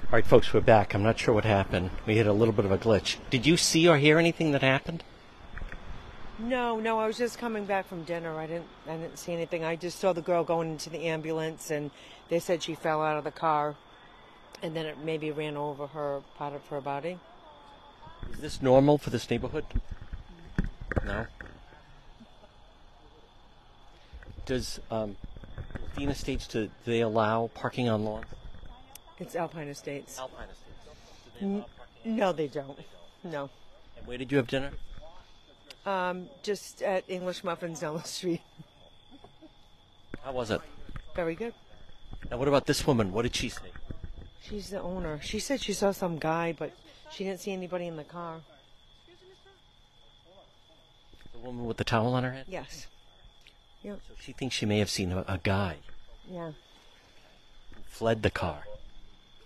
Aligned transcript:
All 0.00 0.12
right, 0.12 0.26
folks, 0.26 0.54
we're 0.54 0.60
back. 0.60 0.94
I'm 0.94 1.02
not 1.02 1.18
sure 1.18 1.34
what 1.34 1.44
happened. 1.44 1.90
We 2.06 2.16
had 2.16 2.26
a 2.26 2.32
little 2.32 2.54
bit 2.54 2.64
of 2.64 2.72
a 2.72 2.78
glitch. 2.78 3.18
Did 3.28 3.44
you 3.44 3.58
see 3.58 3.86
or 3.86 3.98
hear 3.98 4.18
anything 4.18 4.52
that 4.52 4.62
happened? 4.62 5.04
No, 6.38 6.80
no, 6.80 6.98
I 6.98 7.06
was 7.06 7.18
just 7.18 7.38
coming 7.38 7.66
back 7.66 7.86
from 7.86 8.04
dinner. 8.04 8.38
I 8.38 8.46
didn't 8.46 8.68
I 8.88 8.96
didn't 8.96 9.18
see 9.18 9.32
anything. 9.32 9.64
I 9.64 9.76
just 9.76 9.98
saw 9.98 10.12
the 10.14 10.22
girl 10.22 10.44
going 10.44 10.70
into 10.70 10.88
the 10.88 11.06
ambulance 11.06 11.70
and 11.70 11.90
they 12.30 12.38
said 12.38 12.62
she 12.62 12.74
fell 12.74 13.02
out 13.02 13.18
of 13.18 13.24
the 13.24 13.30
car 13.30 13.74
and 14.62 14.74
then 14.74 14.86
it 14.86 14.96
maybe 15.04 15.30
ran 15.30 15.56
over 15.56 15.88
her 15.88 16.22
part 16.36 16.54
of 16.54 16.66
her 16.68 16.80
body. 16.80 17.18
Is 18.32 18.38
this 18.38 18.62
normal 18.62 18.98
for 18.98 19.10
this 19.10 19.28
neighborhood? 19.28 19.64
No. 21.04 21.26
Does 24.46 24.80
um, 24.90 25.16
Dean 25.96 26.08
Estates 26.08 26.46
do, 26.46 26.70
they 26.86 27.00
allow 27.00 27.50
parking 27.52 27.88
on 27.88 28.04
lawn? 28.04 28.24
It's 29.20 29.34
Alpine 29.34 29.68
Estates. 29.68 30.18
Alpine 30.18 30.46
Estates. 30.50 31.40
Do 31.40 31.46
N- 31.46 31.64
No, 32.16 32.32
they 32.32 32.46
don't. 32.48 32.78
No. 33.24 33.50
And 33.96 34.06
where 34.06 34.18
did 34.18 34.30
you 34.30 34.38
have 34.38 34.46
dinner? 34.46 34.70
Um, 35.86 36.28
just 36.42 36.82
at 36.82 37.04
English 37.08 37.42
Muffins 37.44 37.80
down 37.80 37.96
the 37.96 38.02
street. 38.02 38.40
How 40.22 40.32
was 40.32 40.50
it? 40.50 40.60
Very 41.16 41.34
good. 41.34 41.54
Now, 42.30 42.36
what 42.36 42.48
about 42.48 42.66
this 42.66 42.86
woman? 42.86 43.12
What 43.12 43.22
did 43.22 43.34
she 43.34 43.48
say? 43.48 43.62
She's 44.42 44.70
the 44.70 44.80
owner. 44.80 45.18
She 45.22 45.38
said 45.38 45.60
she 45.60 45.72
saw 45.72 45.92
some 45.92 46.18
guy, 46.18 46.54
but 46.56 46.72
she 47.10 47.24
didn't 47.24 47.40
see 47.40 47.52
anybody 47.52 47.86
in 47.86 47.96
the 47.96 48.04
car. 48.04 48.40
The 51.32 51.38
woman 51.38 51.66
with 51.66 51.76
the 51.76 51.84
towel 51.84 52.14
on 52.14 52.24
her 52.24 52.32
head? 52.32 52.46
Yes. 52.48 52.86
Yep. 53.82 54.00
So 54.08 54.14
she 54.20 54.32
thinks 54.32 54.54
she 54.56 54.66
may 54.66 54.78
have 54.78 54.90
seen 54.90 55.12
a, 55.12 55.24
a 55.28 55.38
guy 55.42 55.76
Yeah. 56.30 56.52
fled 57.86 58.22
the 58.22 58.30
car. 58.30 58.64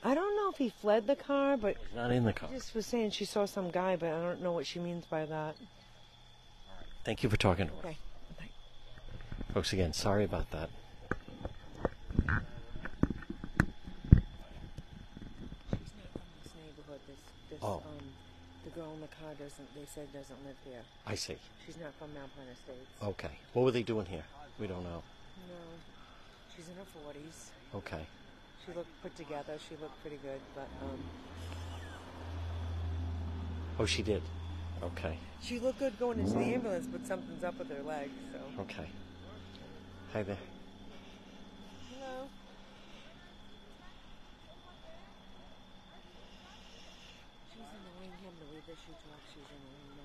I 0.05 0.15
don't 0.15 0.35
know 0.37 0.51
if 0.51 0.57
he 0.59 0.69
fled 0.69 1.07
the 1.07 1.15
car, 1.17 1.57
but 1.57 1.77
He's 1.77 1.97
not 1.97 2.11
in 2.11 2.25
the 2.25 2.33
car. 2.33 2.49
she 2.51 2.57
just 2.57 2.75
was 2.75 2.87
saying 2.87 3.11
she 3.13 3.25
saw 3.25 3.45
some 3.47 3.71
guy, 3.71 3.97
but 3.97 4.09
I 4.13 4.21
don't 4.23 4.43
know 4.43 4.53
what 4.53 4.67
she 4.67 4.81
means 4.81 5.05
by 5.07 5.25
that. 5.27 5.55
Thank 7.05 7.23
you 7.23 7.29
for 7.29 7.37
talking 7.37 7.69
to 7.69 7.73
us. 7.73 7.79
Okay. 7.85 7.97
Bye. 8.39 8.49
Folks, 9.55 9.73
again, 9.73 9.93
sorry 9.93 10.25
about 10.25 10.51
that. 10.51 10.71
She's 15.71 15.93
not 15.97 16.13
from 16.13 16.23
this 16.39 16.53
neighborhood. 16.57 17.01
This, 17.07 17.17
this, 17.51 17.59
Oh. 17.63 17.77
um, 17.87 18.07
the 18.65 18.71
girl 18.71 18.93
in 18.95 19.01
the 19.01 19.07
car 19.09 19.33
doesn't. 19.39 19.75
They 19.75 19.87
said 19.95 20.13
doesn't 20.13 20.45
live 20.47 20.57
here. 20.65 20.83
I 21.07 21.15
see. 21.15 21.37
She's 21.67 21.79
not 21.79 21.95
from 21.99 22.11
Alpine 22.17 22.51
Estates. 22.53 22.89
Okay. 23.03 23.31
What 23.53 23.63
were 23.65 23.71
they 23.71 23.83
doing 23.83 24.07
here? 24.07 24.25
We 24.59 24.67
don't 24.67 24.85
know. 24.85 25.03
No, 25.49 25.55
she's 26.57 26.69
in 26.69 26.75
her 26.77 26.87
forties. 27.03 27.51
Okay. 27.75 28.07
She 28.65 28.73
looked 28.73 29.03
put 29.03 29.17
together. 29.17 29.59
She 29.69 29.75
looked 29.81 30.01
pretty 30.03 30.19
good, 30.23 30.41
but 30.55 30.69
um, 30.83 30.99
Oh, 33.79 33.87
she 33.87 34.03
did. 34.03 34.23
Okay. 34.83 35.17
she 35.43 35.59
looked 35.59 35.79
good 35.79 35.99
going 35.99 36.19
into 36.21 36.33
the 36.35 36.45
ambulance. 36.45 36.87
But 36.87 37.07
something's 37.07 37.43
up 37.43 37.59
with 37.59 37.69
her 37.71 37.83
leg. 37.83 38.11
So. 38.33 38.63
Okay. 38.63 38.87
Hi 40.13 40.23
there. 40.23 40.37
Hello. 41.91 42.29
She's 47.53 47.63
annoying 47.63 48.13
him 48.23 48.33
the 48.39 48.55
way 48.55 48.61
that 48.67 48.77
she 48.87 48.93
talks. 48.93 49.27
She's 49.33 49.51
annoying 49.51 49.99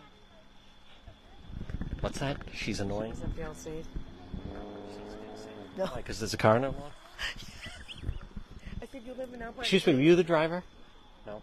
him. 1.92 2.00
What's 2.02 2.20
that? 2.20 2.38
She's 2.54 2.80
annoying. 2.80 3.12
Is 3.12 3.20
that 3.20 3.36
the? 3.36 3.84
No. 5.78 5.90
Because 5.96 6.20
there's 6.20 6.34
a 6.34 6.38
car 6.38 6.58
no 6.58 6.70
lawn? 6.70 6.92
I 8.98 9.00
said 9.00 9.08
you 9.08 9.14
live 9.14 9.32
in 9.34 9.42
Alpine. 9.44 9.60
Excuse 9.60 9.86
me, 9.86 9.94
were 9.94 10.02
you 10.02 10.16
the 10.16 10.24
driver? 10.24 10.64
No. 11.28 11.34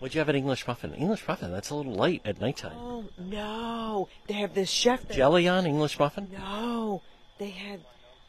What'd 0.00 0.14
you 0.14 0.18
have 0.18 0.28
an 0.28 0.34
English 0.34 0.66
muffin? 0.66 0.92
English 0.94 1.28
muffin, 1.28 1.52
that's 1.52 1.70
a 1.70 1.76
little 1.76 1.92
light 1.92 2.20
at 2.24 2.40
nighttime. 2.40 2.76
Oh 2.76 3.04
no! 3.16 4.08
They 4.26 4.34
have 4.34 4.54
this 4.54 4.70
chef. 4.70 5.06
That, 5.06 5.14
Jelly 5.16 5.46
on 5.46 5.66
English 5.66 6.00
muffin? 6.00 6.28
No, 6.32 7.02
they 7.38 7.50
had 7.50 7.82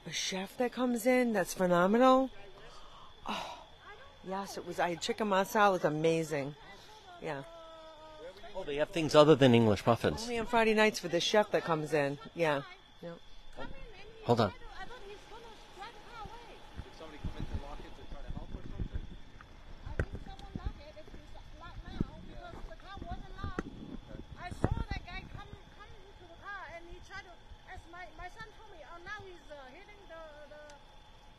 a 0.05 0.11
chef 0.11 0.55
that 0.57 0.73
comes 0.73 1.07
in. 1.07 1.33
That's 1.33 1.55
phenomenal. 1.55 2.29
Oh, 3.27 3.63
yes, 4.27 4.57
it 4.57 4.67
was. 4.67 4.79
I 4.79 4.89
had 4.89 5.01
chicken 5.01 5.27
masala. 5.27 5.69
It 5.69 5.71
was 5.71 5.85
amazing. 5.85 6.53
Yeah. 7.23 7.41
Oh, 8.55 8.63
they 8.63 8.75
have 8.75 8.89
things 8.89 9.15
other 9.15 9.33
than 9.35 9.55
English 9.55 9.87
muffins. 9.87 10.21
Only 10.23 10.37
on 10.37 10.45
Friday 10.45 10.75
nights 10.75 10.99
for 10.99 11.07
this 11.07 11.23
chef 11.23 11.49
that 11.51 11.63
comes 11.63 11.93
in. 11.93 12.19
Yeah. 12.35 12.61
Yep. 13.01 13.17
Hold 14.25 14.41
on. 14.41 14.53
I 14.77 14.85
thought 14.85 15.01
he's 15.07 15.17
gonna 15.33 15.49
drive 15.77 15.93
the 15.97 16.05
car 16.13 16.21
away. 16.29 16.45
Did 16.77 16.93
somebody 16.93 17.19
come 17.25 17.41
in 17.41 17.45
to 17.49 17.57
lock 17.65 17.79
it 17.81 17.89
to 17.89 18.03
try 18.11 18.21
to 18.21 18.31
help 18.37 18.49
or 18.53 18.63
something? 18.69 19.01
I 19.01 19.93
think 19.97 20.13
someone 20.29 20.53
locked 20.61 20.81
it 20.83 20.93
if 21.01 21.07
it's 21.09 21.33
locked 21.57 21.81
now 21.89 22.05
because 22.21 22.57
the 22.69 22.79
car 22.85 22.97
wasn't 23.01 23.35
locked. 23.41 23.65
I 24.37 24.47
saw 24.61 24.73
that 24.77 25.03
guy 25.09 25.21
come 25.33 25.49
come 25.49 25.89
into 25.89 26.25
the 26.29 26.39
car 26.45 26.63
and 26.77 26.83
he 26.91 27.01
tried 27.09 27.25
to. 27.25 27.33
As 27.73 27.81
my 27.89 28.05
my 28.13 28.29
son 28.37 28.45
told 28.61 28.69
me, 28.77 28.81
oh 28.93 28.99
now 29.01 29.19
he's 29.25 29.45
uh, 29.49 29.57
hitting 29.73 30.01
the 30.05 30.21
the 30.53 30.63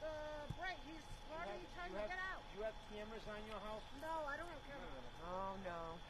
the 0.02 0.14
brake. 0.58 0.82
He's 0.90 1.06
probably 1.30 1.62
trying 1.78 1.94
to 1.94 2.02
get 2.10 2.18
out. 2.72 2.88
You 2.92 2.98
have 2.98 3.08
cameras 3.08 3.26
on 3.28 3.40
your 3.48 3.60
house? 3.60 3.84
No, 4.00 4.08
I 4.28 4.36
don't 4.36 4.48
have 4.48 4.64
camera. 4.64 4.88
Oh 5.28 5.54
no. 5.64 6.00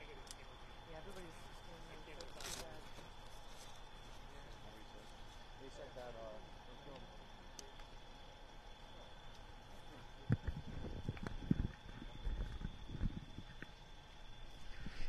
Yeah, 0.90 0.98
everybody's. 0.98 1.42
They 5.62 5.68
said 5.76 5.90
that, 5.94 6.14
uh, 6.14 6.38
there's 6.66 6.98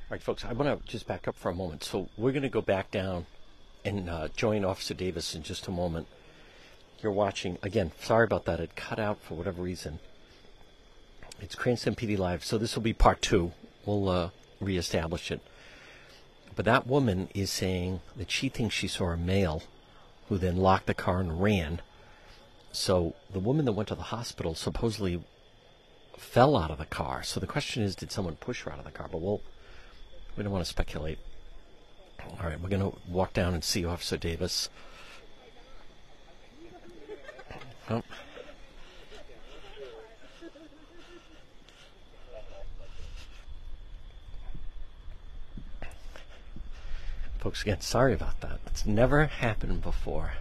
All 0.04 0.12
right, 0.12 0.22
folks, 0.22 0.46
I 0.46 0.54
want 0.54 0.86
to 0.86 0.92
just 0.92 1.08
back 1.08 1.28
up 1.28 1.36
for 1.36 1.50
a 1.50 1.56
moment. 1.56 1.84
So 1.84 2.10
we're 2.18 2.32
going 2.32 2.44
to 2.44 2.50
go 2.50 2.62
back 2.62 2.92
down 2.92 3.26
and 3.84 4.10
uh, 4.10 4.28
join 4.36 4.64
Officer 4.64 4.94
Davis 4.94 5.34
in 5.34 5.42
just 5.44 5.68
a 5.68 5.72
moment. 5.72 6.08
You're 7.02 7.12
watching, 7.12 7.58
again, 7.64 7.92
sorry 8.00 8.26
about 8.26 8.46
that. 8.46 8.60
It 8.60 8.76
cut 8.76 9.00
out 9.00 9.20
for 9.22 9.34
whatever 9.34 9.62
reason. 9.62 10.00
It's 11.44 11.56
Cranston 11.56 11.94
PD 11.94 12.18
Live, 12.18 12.46
so 12.46 12.58
this 12.58 12.74
will 12.74 12.84
be 12.84 12.94
part 12.94 13.22
two. 13.22 13.52
We'll 13.86 14.08
uh, 14.08 14.30
reestablish 14.62 15.30
it. 15.30 15.42
But 16.56 16.64
that 16.64 16.88
woman 16.88 17.28
is 17.34 17.52
saying 17.52 18.00
that 18.16 18.32
she 18.32 18.48
thinks 18.48 18.74
she 18.74 18.88
saw 18.88 19.10
a 19.10 19.18
male 19.18 19.62
who 20.30 20.38
then 20.38 20.56
locked 20.56 20.86
the 20.86 20.94
car 20.94 21.20
and 21.20 21.44
ran. 21.44 21.82
So 22.72 23.16
the 23.30 23.42
woman 23.42 23.66
that 23.66 23.74
went 23.74 23.90
to 23.90 23.96
the 23.96 24.04
hospital 24.04 24.56
supposedly 24.56 25.22
fell 26.18 26.56
out 26.56 26.72
of 26.72 26.78
the 26.78 26.86
car. 26.86 27.24
So 27.24 27.42
the 27.42 27.46
question 27.46 27.84
is, 27.84 27.94
did 27.94 28.14
someone 28.14 28.38
push 28.38 28.62
her 28.62 28.72
out 28.72 28.80
of 28.80 28.86
the 28.86 28.92
car? 28.92 29.10
But 29.12 29.20
we'll 29.20 29.42
we 30.38 30.44
don't 30.44 30.54
want 30.54 30.64
to 30.64 30.70
speculate. 30.70 31.20
All 32.40 32.48
right, 32.48 32.58
we're 32.58 32.70
going 32.70 32.90
to 32.90 32.98
walk 33.06 33.34
down 33.34 33.54
and 33.54 33.66
see 33.66 33.84
Officer 33.84 34.16
Davis. 34.16 34.70
Oh. 37.90 38.02
Folks, 47.44 47.62
again, 47.62 47.82
sorry 47.82 48.14
about 48.14 48.40
that. 48.40 48.62
It's 48.68 48.86
never 48.86 49.26
happened 49.26 49.82
before. 49.82 50.32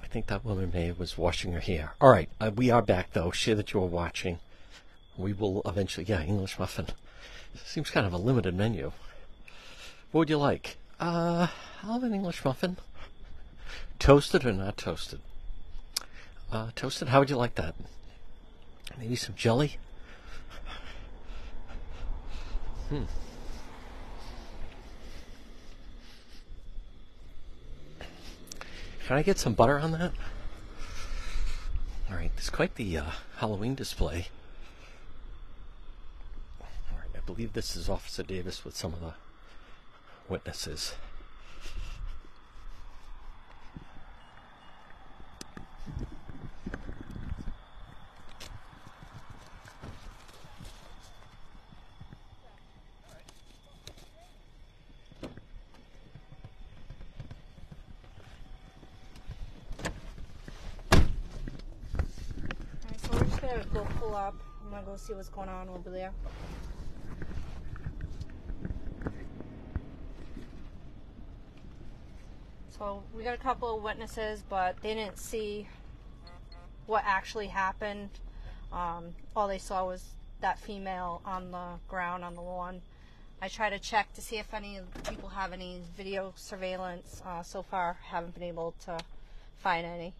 I 0.00 0.06
think 0.06 0.28
that 0.28 0.44
woman 0.44 0.70
may 0.72 0.92
was 0.92 1.18
washing 1.18 1.52
her 1.52 1.58
hair. 1.58 1.94
All 2.00 2.08
right, 2.08 2.28
uh, 2.40 2.52
we 2.54 2.70
are 2.70 2.82
back 2.82 3.14
though. 3.14 3.32
Share 3.32 3.56
that 3.56 3.72
you 3.72 3.82
are 3.82 3.86
watching. 3.86 4.38
We 5.18 5.32
will 5.32 5.60
eventually, 5.66 6.06
yeah, 6.08 6.22
English 6.22 6.56
muffin. 6.56 6.86
Seems 7.64 7.90
kind 7.90 8.06
of 8.06 8.12
a 8.12 8.16
limited 8.18 8.54
menu. 8.54 8.92
What 10.12 10.20
would 10.20 10.30
you 10.30 10.38
like? 10.38 10.76
Uh, 11.00 11.48
I'll 11.82 11.94
have 11.94 12.04
an 12.04 12.14
English 12.14 12.44
muffin. 12.44 12.76
Toasted 13.98 14.46
or 14.46 14.52
not 14.52 14.76
toasted? 14.76 15.18
Uh, 16.52 16.70
toasted. 16.76 17.08
How 17.08 17.18
would 17.18 17.30
you 17.30 17.36
like 17.36 17.56
that? 17.56 17.74
Maybe 18.96 19.16
some 19.16 19.34
jelly. 19.34 19.78
Hmm. 22.88 23.04
Can 29.06 29.16
I 29.16 29.22
get 29.22 29.38
some 29.38 29.54
butter 29.54 29.78
on 29.78 29.92
that? 29.92 30.12
All 32.10 32.16
right, 32.16 32.30
it's 32.36 32.50
quite 32.50 32.74
the 32.76 32.98
uh, 32.98 33.10
Halloween 33.36 33.74
display. 33.74 34.28
All 36.60 36.98
right, 36.98 37.10
I 37.14 37.20
believe 37.26 37.52
this 37.52 37.76
is 37.76 37.88
Officer 37.88 38.22
Davis 38.22 38.64
with 38.64 38.76
some 38.76 38.92
of 38.92 39.00
the 39.00 39.14
witnesses. 40.28 40.94
go 63.74 63.86
pull 63.98 64.14
up. 64.14 64.34
I'm 64.64 64.70
gonna 64.70 64.86
go 64.86 64.92
see 65.04 65.12
what's 65.12 65.28
going 65.28 65.50
on 65.50 65.68
over 65.68 65.90
there. 65.90 66.12
So 72.70 73.02
we 73.14 73.22
got 73.22 73.34
a 73.34 73.38
couple 73.38 73.76
of 73.76 73.82
witnesses, 73.82 74.42
but 74.48 74.76
they 74.80 74.94
didn't 74.94 75.18
see 75.18 75.68
what 76.86 77.02
actually 77.06 77.48
happened. 77.48 78.08
Um, 78.72 79.10
all 79.36 79.46
they 79.46 79.58
saw 79.58 79.86
was 79.86 80.02
that 80.40 80.58
female 80.58 81.20
on 81.26 81.50
the 81.50 81.78
ground 81.86 82.24
on 82.24 82.34
the 82.34 82.40
lawn. 82.40 82.80
I 83.42 83.48
try 83.48 83.68
to 83.68 83.78
check 83.78 84.12
to 84.14 84.22
see 84.22 84.38
if 84.38 84.54
any 84.54 84.80
people 85.06 85.28
have 85.28 85.52
any 85.52 85.82
video 85.98 86.32
surveillance. 86.34 87.22
Uh, 87.26 87.42
so 87.42 87.62
far, 87.62 87.98
haven't 88.02 88.32
been 88.32 88.42
able 88.42 88.74
to 88.86 88.98
find 89.58 89.86
any. 89.86 90.14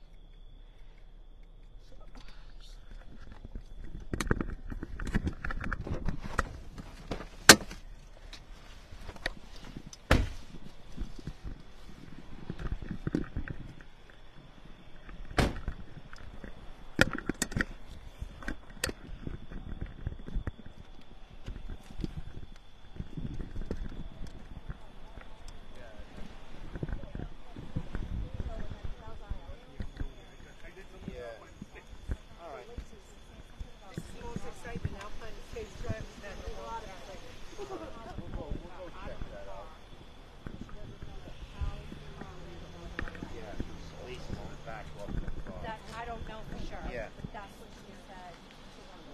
That 45.63 45.79
I 45.97 46.05
don't 46.05 46.27
know 46.29 46.41
for 46.51 46.59
sure. 46.67 46.79
Yeah. 46.93 47.07
But 47.21 47.33
that's 47.33 47.53
what 47.61 47.69
she 47.77 47.93
said. 48.09 48.33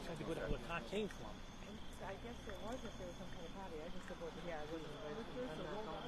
Trying 0.07 0.19
to 0.19 0.25
go 0.25 0.35
to 0.35 0.41
where 0.41 0.59
the 0.59 0.67
car 0.67 0.79
came 0.91 1.07
from. 1.07 1.31
I 2.03 2.19
guess 2.27 2.35
there 2.51 2.59
was 2.67 2.75
if 2.83 2.91
there 2.99 3.07
was 3.07 3.15
some 3.23 3.31
kind 3.31 3.47
of 3.47 3.55
party. 3.55 3.79
I 3.79 3.87
just 3.95 4.11
about 4.11 4.35
yeah, 4.43 4.59
I 4.59 4.67
wasn't 4.75 4.91
invited. 4.91 5.23
I'm 5.23 5.63
not 5.63 5.87
going. 5.87 6.03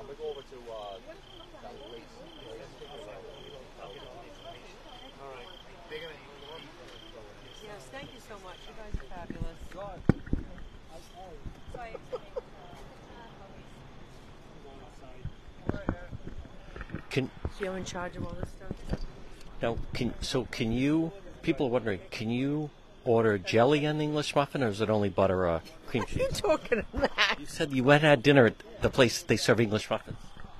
I'm 0.00 0.08
gonna 0.08 0.16
go 0.16 0.32
over 0.32 0.40
to 0.40 0.58
uh, 0.72 0.96
that 1.60 1.76
place. 1.92 2.08
They're 5.92 6.00
gonna. 6.00 6.16
Yes, 7.60 7.84
thank 7.92 8.08
you 8.16 8.20
so 8.24 8.40
much. 8.40 8.56
You 8.64 8.72
guys 8.80 8.96
are 8.96 9.08
fabulous. 9.12 9.60
So 9.72 9.80
I 9.80 10.00
Can 17.10 17.30
So 17.42 17.43
you're 17.60 17.76
in 17.76 17.84
charge 17.84 18.16
of 18.16 18.24
all 18.26 18.36
this 18.40 18.50
stuff? 18.50 19.00
now 19.62 19.78
can 19.92 20.12
so 20.20 20.44
can 20.50 20.72
you? 20.72 21.12
People 21.42 21.66
are 21.66 21.70
wondering, 21.70 22.00
can 22.10 22.30
you 22.30 22.70
order 23.04 23.36
jelly 23.38 23.86
on 23.86 23.98
the 23.98 24.04
English 24.04 24.34
muffin, 24.34 24.62
or 24.62 24.68
is 24.68 24.80
it 24.80 24.88
only 24.88 25.10
butter 25.10 25.46
or 25.46 25.60
cream 25.86 26.04
are 26.04 26.06
you 26.10 26.26
cheese? 26.28 26.40
talking 26.40 26.84
that? 26.94 27.36
You 27.38 27.46
said 27.46 27.72
you 27.72 27.84
went 27.84 28.02
and 28.02 28.10
had 28.10 28.22
dinner 28.22 28.46
at 28.46 28.54
the 28.82 28.88
place 28.90 29.22
they 29.22 29.36
serve 29.36 29.60
English 29.60 29.90
muffins. 29.90 30.16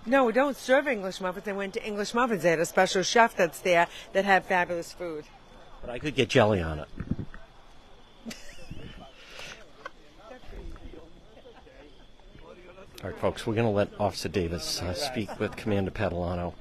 No, 0.06 0.25
we 0.25 0.32
don't 0.32 0.56
serve 0.56 0.87
English 0.87 1.20
muffins. 1.20 1.46
They 1.46 1.52
went 1.55 1.73
to 1.75 1.85
English 1.87 2.12
muffins. 2.12 2.43
They 2.43 2.50
had 2.50 2.58
a 2.58 2.67
special 2.67 3.02
chef 3.02 3.35
that's 3.35 3.61
there 3.61 3.87
that 4.12 4.26
had 4.26 4.44
fabulous 4.44 4.93
food. 4.93 5.25
But 5.81 5.88
I 5.91 5.99
could 5.99 6.14
get 6.14 6.29
jelly 6.29 6.61
on 6.61 6.81
it. 6.81 6.88
All 13.02 13.11
right, 13.11 13.19
folks, 13.19 13.46
we're 13.46 13.55
going 13.55 13.67
to 13.67 13.70
let 13.73 13.88
Officer 14.00 14.29
Davis 14.31 14.81
uh, 14.81 14.94
speak 14.94 15.38
with 15.38 15.56
Commander 15.56 15.91
Padalano. 15.91 16.55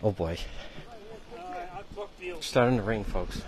Oh 0.00 0.12
boy, 0.12 0.38
you. 2.20 2.36
starting 2.40 2.76
to 2.76 2.82
rain, 2.82 3.02
folks. 3.02 3.42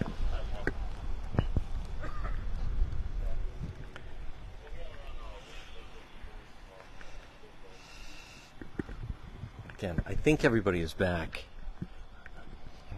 Again, 9.79 10.03
I 10.05 10.15
think 10.15 10.45
everybody 10.45 10.81
is 10.81 10.93
back. 10.93 11.45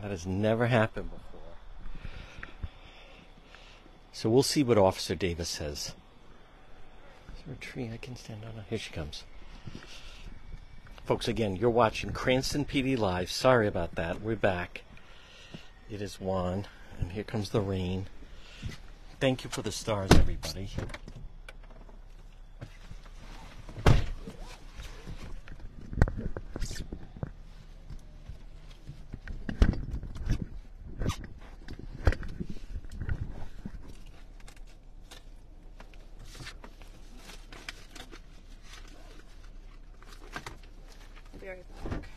That 0.00 0.10
has 0.10 0.26
never 0.26 0.66
happened 0.66 1.10
before. 1.10 1.40
So 4.12 4.30
we'll 4.30 4.42
see 4.42 4.62
what 4.64 4.78
Officer 4.78 5.14
Davis 5.14 5.48
says. 5.48 5.94
Is 7.36 7.42
there 7.46 7.54
a 7.54 7.58
tree 7.58 7.90
I 7.92 7.98
can 7.98 8.16
stand 8.16 8.44
on? 8.44 8.64
Here 8.68 8.78
she 8.78 8.92
comes. 8.92 9.24
Folks, 11.12 11.28
again, 11.28 11.56
you're 11.56 11.68
watching 11.68 12.10
Cranston 12.10 12.64
PD 12.64 12.96
Live. 12.96 13.30
Sorry 13.30 13.68
about 13.68 13.96
that. 13.96 14.22
We're 14.22 14.34
back. 14.34 14.80
It 15.90 16.00
is 16.00 16.18
Juan, 16.18 16.66
and 16.98 17.12
here 17.12 17.22
comes 17.22 17.50
the 17.50 17.60
rain. 17.60 18.06
Thank 19.20 19.44
you 19.44 19.50
for 19.50 19.60
the 19.60 19.72
stars, 19.72 20.10
everybody. 20.12 20.70
be 41.42 41.48
right 41.48 41.90
back. 41.90 42.08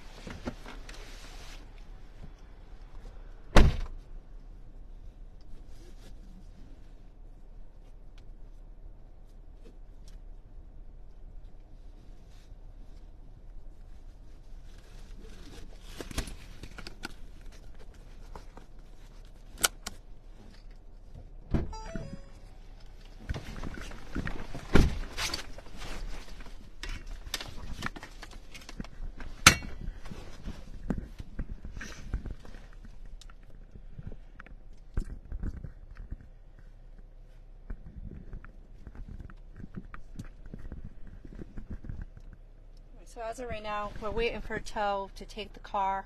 Of 43.28 43.40
right 43.50 43.64
now, 43.64 43.92
we're 44.02 44.12
waiting 44.12 44.40
for 44.40 44.54
a 44.54 44.62
tow 44.62 45.10
to 45.16 45.26
take 45.26 45.54
the 45.54 45.60
car. 45.60 46.06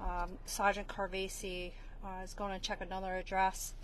Um, 0.00 0.38
Sergeant 0.46 0.88
Carvesi 0.88 1.72
uh, 2.02 2.24
is 2.24 2.32
going 2.32 2.52
to 2.52 2.58
check 2.58 2.80
another 2.80 3.16
address. 3.16 3.74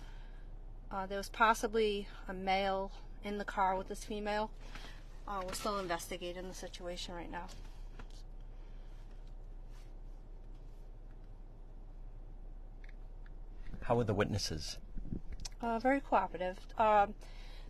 Uh, 0.91 1.05
there 1.05 1.19
was 1.19 1.29
possibly 1.29 2.07
a 2.27 2.33
male 2.33 2.91
in 3.23 3.37
the 3.37 3.45
car 3.45 3.77
with 3.77 3.87
this 3.87 4.03
female. 4.03 4.49
Uh, 5.27 5.43
we're 5.45 5.53
still 5.53 5.77
investigating 5.77 6.49
the 6.49 6.55
situation 6.55 7.13
right 7.13 7.31
now. 7.31 7.45
How 13.83 13.95
were 13.95 14.03
the 14.03 14.15
witnesses? 14.15 14.79
Uh, 15.61 15.77
very 15.77 16.01
cooperative. 16.01 16.57
Um, 16.79 17.13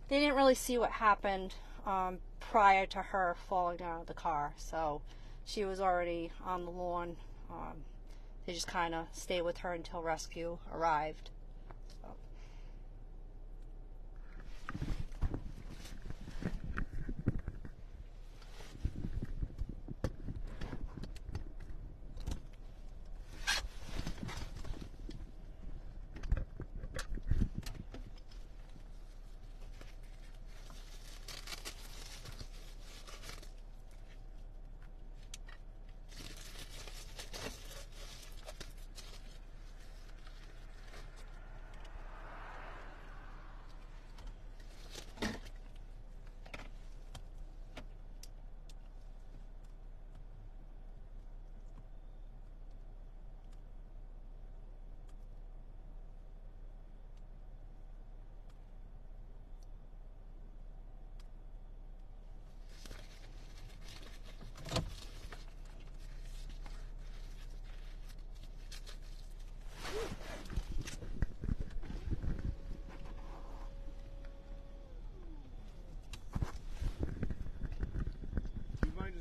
they 0.08 0.20
didn't 0.20 0.36
really 0.36 0.54
see 0.54 0.78
what 0.78 0.92
happened 0.92 1.54
um, 1.86 2.18
prior 2.40 2.86
to 2.86 2.98
her 3.02 3.36
falling 3.48 3.82
out 3.82 4.02
of 4.02 4.06
the 4.06 4.14
car, 4.14 4.52
so 4.56 5.00
she 5.44 5.64
was 5.64 5.80
already 5.80 6.30
on 6.44 6.64
the 6.64 6.70
lawn. 6.70 7.16
Um, 7.50 7.84
they 8.46 8.52
just 8.52 8.66
kind 8.66 8.94
of 8.94 9.06
stayed 9.12 9.42
with 9.42 9.58
her 9.58 9.72
until 9.72 10.02
rescue 10.02 10.58
arrived. 10.72 11.30
So. 12.02 12.08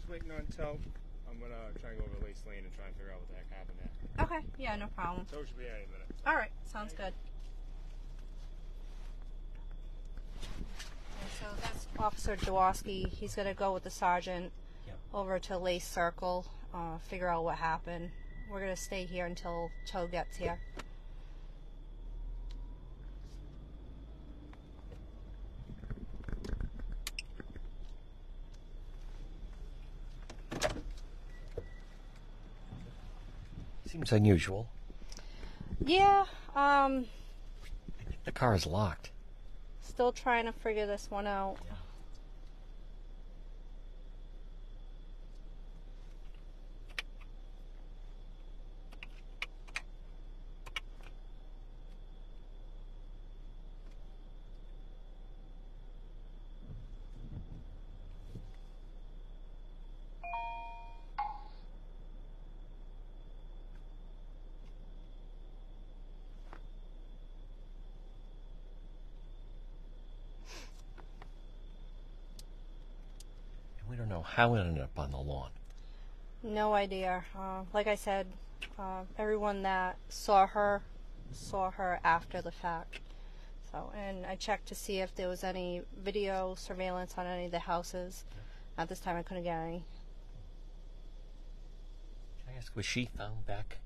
Sitting 0.08 0.32
on 0.32 0.46
tow. 0.58 0.78
I'm 1.30 1.40
gonna 1.40 1.72
try 1.82 1.90
and 1.92 2.00
go 2.00 2.06
over 2.06 2.16
to 2.20 2.26
Lace 2.26 2.44
Lane 2.48 2.64
and 2.64 2.74
try 2.76 2.86
and 2.88 2.96
figure 2.96 3.12
out 3.12 3.20
what 3.20 3.30
the 3.30 3.36
heck 3.36 3.52
happened 3.52 3.78
there. 3.80 4.26
Okay. 4.26 4.46
Yeah, 4.58 4.76
no 4.76 4.88
problem. 4.96 5.26
Tow 5.26 5.44
should 5.46 5.58
be 5.58 5.66
any 5.66 5.86
minute. 5.92 6.08
All 6.26 6.36
right. 6.36 6.52
Sounds 6.66 6.94
good. 6.94 7.14
And 10.42 11.32
so 11.40 11.46
that's 11.62 11.88
Officer 12.00 12.36
Jaworski. 12.38 13.08
He's 13.10 13.36
gonna 13.36 13.54
go 13.54 13.74
with 13.74 13.84
the 13.84 13.90
sergeant 13.90 14.52
Yep. 14.88 14.98
over 15.14 15.40
to 15.40 15.58
Lace 15.58 15.88
Circle, 15.88 16.46
uh, 16.74 16.98
figure 17.00 17.28
out 17.28 17.44
what 17.44 17.58
happened. 17.58 18.12
We're 18.50 18.60
gonna 18.60 18.76
stay 18.76 19.06
here 19.06 19.26
until 19.26 19.72
Tow 19.88 20.08
gets 20.08 20.38
here. 20.38 20.60
Seems 33.96 34.12
unusual. 34.12 34.68
Yeah. 35.86 36.26
Um. 36.54 37.06
The 38.26 38.34
car 38.34 38.54
is 38.54 38.66
locked. 38.66 39.12
Still 39.80 40.12
trying 40.12 40.48
to 40.48 40.52
figure 40.52 40.86
this 40.86 41.10
one 41.10 41.26
out. 41.26 41.56
How 74.36 74.54
it 74.54 74.60
ended 74.60 74.84
up 74.84 75.00
on 75.00 75.12
the 75.12 75.18
lawn. 75.18 75.50
No 76.44 76.74
idea. 76.74 77.24
Uh, 77.38 77.62
like 77.74 77.88
I 77.88 77.96
said, 77.96 78.28
uh, 78.78 79.04
everyone 79.18 79.64
that 79.64 79.96
saw 80.10 80.46
her 80.46 80.82
saw 81.32 81.72
her 81.72 82.02
after 82.04 82.42
the 82.42 82.52
fact. 82.52 83.00
So, 83.72 83.94
and 83.98 84.26
I 84.26 84.36
checked 84.36 84.68
to 84.68 84.76
see 84.76 85.00
if 85.00 85.16
there 85.16 85.30
was 85.30 85.44
any 85.46 85.84
video 86.04 86.54
surveillance 86.56 87.16
on 87.18 87.26
any 87.26 87.46
of 87.46 87.52
the 87.52 87.60
houses. 87.60 88.26
At 88.78 88.90
this 88.90 89.00
time, 89.00 89.16
I 89.16 89.24
couldn't 89.24 89.44
get 89.44 89.58
any. 89.58 89.86
Can 92.44 92.54
I 92.54 92.58
ask, 92.58 92.76
was 92.76 92.86
she 92.86 93.10
found 93.18 93.46
back 93.46 93.78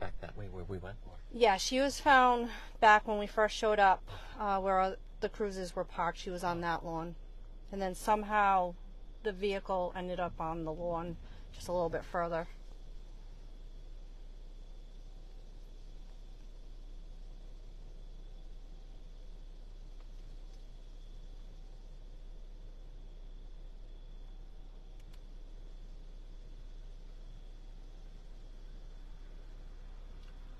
back 0.00 0.20
that 0.20 0.36
way 0.36 0.48
where 0.50 0.64
we 0.64 0.78
went? 0.78 0.96
Or? 1.06 1.14
Yeah, 1.32 1.56
she 1.58 1.78
was 1.78 2.00
found 2.00 2.48
back 2.80 3.06
when 3.06 3.18
we 3.18 3.28
first 3.28 3.56
showed 3.56 3.78
up, 3.78 4.02
uh, 4.40 4.58
where 4.58 4.96
the 5.20 5.28
cruises 5.28 5.76
were 5.76 5.84
parked. 5.84 6.18
She 6.18 6.30
was 6.30 6.42
on 6.42 6.60
that 6.62 6.84
lawn, 6.84 7.14
and 7.70 7.80
then 7.80 7.94
somehow 7.94 8.74
the 9.22 9.32
vehicle 9.32 9.92
ended 9.96 10.20
up 10.20 10.40
on 10.40 10.64
the 10.64 10.72
lawn 10.72 11.16
just 11.52 11.68
a 11.68 11.72
little 11.72 11.88
bit 11.88 12.04
further. 12.04 12.48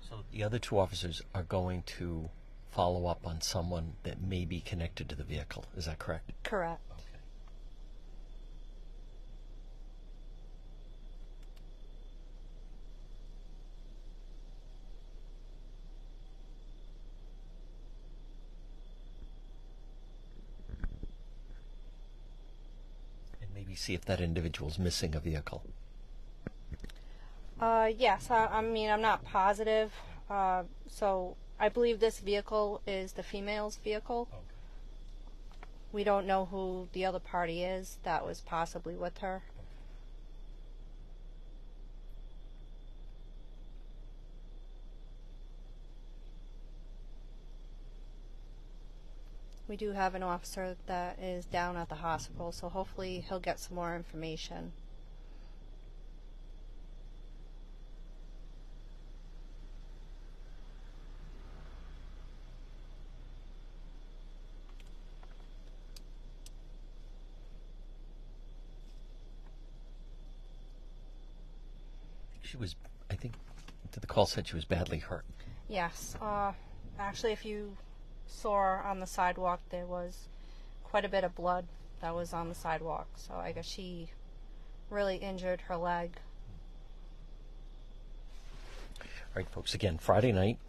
So 0.09 0.23
the 0.31 0.43
other 0.43 0.59
two 0.59 0.77
officers 0.79 1.21
are 1.33 1.43
going 1.43 1.83
to 1.97 2.29
follow 2.71 3.07
up 3.07 3.25
on 3.25 3.41
someone 3.41 3.93
that 4.03 4.21
may 4.21 4.45
be 4.45 4.59
connected 4.59 5.09
to 5.09 5.15
the 5.15 5.23
vehicle. 5.23 5.65
Is 5.75 5.85
that 5.85 5.99
correct? 5.99 6.31
Correct. 6.43 6.92
Maybe 23.73 23.77
see 23.79 23.93
if 23.95 24.05
that 24.05 24.21
individual's 24.21 24.77
missing 24.77 25.15
a 25.15 25.19
vehicle. 25.19 25.63
Uh, 27.59 27.89
yes, 27.97 28.29
I, 28.29 28.45
I 28.45 28.61
mean, 28.61 28.89
I'm 28.89 29.01
not 29.01 29.23
positive. 29.23 29.91
Uh, 30.29 30.63
so 30.87 31.35
I 31.59 31.69
believe 31.69 31.99
this 31.99 32.19
vehicle 32.19 32.81
is 32.85 33.13
the 33.13 33.23
female's 33.23 33.77
vehicle. 33.77 34.27
We 35.91 36.03
don't 36.03 36.27
know 36.27 36.45
who 36.45 36.87
the 36.93 37.05
other 37.05 37.19
party 37.19 37.63
is 37.63 37.97
that 38.03 38.25
was 38.25 38.41
possibly 38.41 38.95
with 38.95 39.19
her. 39.19 39.41
We 49.73 49.77
do 49.77 49.93
have 49.93 50.13
an 50.13 50.21
officer 50.21 50.75
that 50.85 51.17
is 51.17 51.45
down 51.45 51.77
at 51.77 51.89
the 51.89 51.95
hospital, 51.95 52.51
so 52.51 52.69
hopefully 52.69 53.25
he'll 53.27 53.39
get 53.39 53.59
some 53.59 53.73
more 53.73 53.95
information. 53.95 54.71
She 72.43 72.57
was, 72.57 72.75
I 73.09 73.15
think, 73.15 73.33
to 73.91 73.99
the 73.99 74.05
call 74.05 74.27
said 74.27 74.47
she 74.47 74.53
was 74.53 74.65
badly 74.65 74.99
hurt. 74.99 75.25
Yes. 75.67 76.15
Uh, 76.21 76.51
actually, 76.99 77.31
if 77.31 77.43
you 77.43 77.75
saw 78.27 78.81
on 78.83 78.99
the 78.99 79.07
sidewalk, 79.07 79.61
there 79.69 79.85
was 79.85 80.27
quite 80.83 81.05
a 81.05 81.09
bit 81.09 81.23
of 81.23 81.35
blood 81.35 81.65
that 82.01 82.13
was 82.13 82.33
on 82.33 82.49
the 82.49 82.55
sidewalk. 82.55 83.07
So 83.15 83.35
I 83.35 83.51
guess 83.51 83.65
she 83.65 84.09
really 84.89 85.17
injured 85.17 85.61
her 85.61 85.77
leg. 85.77 86.11
All 88.99 89.37
right, 89.37 89.49
folks, 89.49 89.73
again, 89.73 89.97
Friday 89.97 90.31
night, 90.31 90.59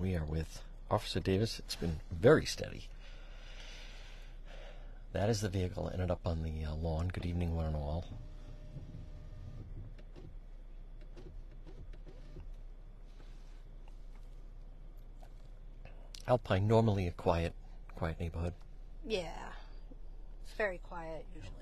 we 0.00 0.16
are 0.16 0.24
with 0.24 0.62
Officer 0.90 1.20
Davis. 1.20 1.60
It's 1.60 1.76
been 1.76 2.00
very 2.10 2.44
steady. 2.44 2.88
That 5.12 5.28
is 5.28 5.40
the 5.40 5.48
vehicle 5.48 5.90
ended 5.92 6.10
up 6.10 6.26
on 6.26 6.42
the 6.42 6.64
uh, 6.64 6.74
lawn. 6.74 7.10
Good 7.12 7.26
evening, 7.26 7.54
one 7.54 7.66
and 7.66 7.76
all. 7.76 8.06
Alpine, 16.28 16.66
normally 16.66 17.06
a 17.06 17.12
quiet, 17.12 17.52
quiet 17.96 18.20
neighborhood. 18.20 18.54
Yeah. 19.06 19.28
It's 20.44 20.54
very 20.54 20.78
quiet 20.78 21.24
usually 21.34 21.61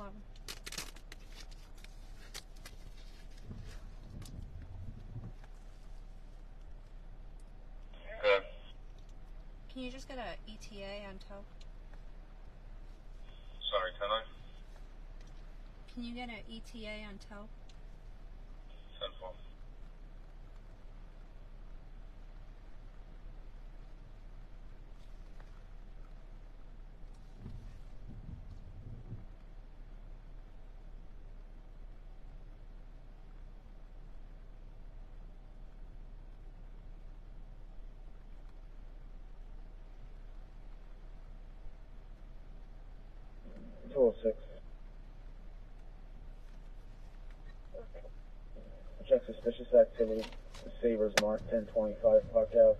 up 0.00 0.12
here. 0.12 0.22
It's 0.56 0.82
11. 8.22 8.22
Good. 8.22 8.42
Can 9.72 9.82
you 9.82 9.90
just 9.90 10.08
get 10.08 10.18
a 10.18 10.36
ETA 10.50 11.06
on 11.08 11.18
tow? 11.28 11.44
Sorry, 13.70 13.90
ten 13.98 14.08
nine. 14.08 14.22
Can 15.94 16.04
you 16.04 16.14
get 16.14 16.28
an 16.28 16.42
ETA 16.50 17.04
on 17.08 17.18
tow? 17.28 17.48
Suspicious 49.62 49.74
activity. 49.74 50.24
The 50.64 50.70
Savers 50.82 51.12
Mark 51.18 51.40
1025 51.50 52.32
Park 52.32 52.48
Ave. 52.54 52.78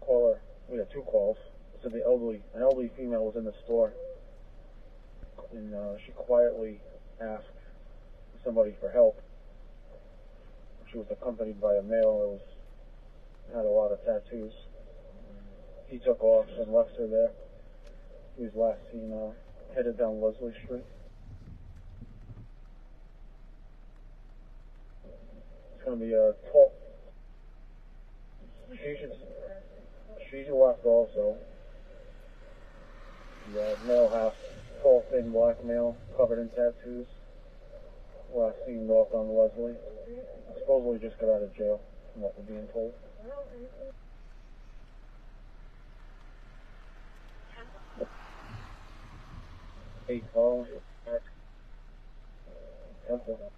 Caller, 0.00 0.40
we 0.68 0.78
had 0.78 0.86
two 0.92 1.02
calls. 1.02 1.36
So 1.82 1.88
the 1.88 2.02
elderly, 2.04 2.42
an 2.54 2.62
elderly 2.62 2.90
female 2.96 3.24
was 3.24 3.36
in 3.36 3.44
the 3.44 3.54
store, 3.64 3.92
and 5.52 5.74
uh, 5.74 5.94
she 6.04 6.12
quietly 6.12 6.80
asked 7.20 7.46
somebody 8.44 8.74
for 8.80 8.90
help. 8.90 9.20
She 10.90 10.98
was 10.98 11.06
accompanied 11.10 11.60
by 11.60 11.74
a 11.76 11.82
male 11.82 12.34
was 12.34 12.40
had 13.54 13.64
a 13.64 13.68
lot 13.68 13.92
of 13.92 13.98
tattoos. 14.04 14.52
He 15.88 15.98
took 15.98 16.22
off 16.22 16.46
and 16.58 16.72
left 16.72 16.90
her 16.98 17.06
there. 17.06 17.32
He 18.36 18.44
was 18.44 18.52
last 18.54 18.80
seen 18.92 19.12
uh, 19.12 19.32
headed 19.74 19.98
down 19.98 20.20
Leslie 20.20 20.54
Street. 20.64 20.84
Gonna 25.88 26.04
be 26.04 26.12
a 26.12 26.34
tall. 26.52 26.70
She 28.72 28.94
should. 29.00 29.16
She 30.30 30.44
should 30.44 30.52
left 30.52 30.84
also. 30.84 31.38
The 33.54 33.72
uh, 33.72 33.76
male 33.86 34.10
half 34.10 34.34
tall, 34.82 35.02
thin 35.10 35.30
black 35.30 35.64
male 35.64 35.96
covered 36.14 36.40
in 36.40 36.50
tattoos. 36.50 37.06
Last 38.34 38.56
seen 38.66 38.86
north 38.86 39.14
on 39.14 39.34
Leslie. 39.34 39.76
Supposedly 40.58 40.98
just 40.98 41.18
got 41.18 41.30
out 41.30 41.42
of 41.42 41.56
jail, 41.56 41.80
from 42.12 42.20
what 42.20 42.34
we're 42.36 42.44
being 42.44 42.68
told. 42.70 42.92
Eight 50.10 50.24
calls. 50.34 50.68
Temple. 53.08 53.50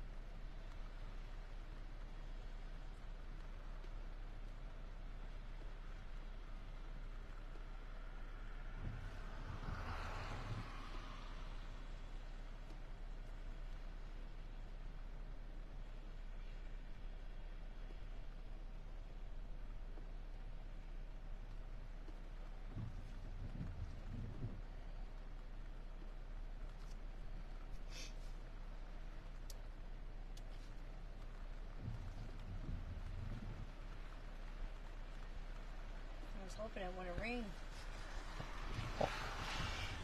I 36.40 36.44
was 36.44 36.49
hoping 36.60 36.82
it 36.82 36.92
wouldn't 36.96 37.20
rain. 37.20 37.44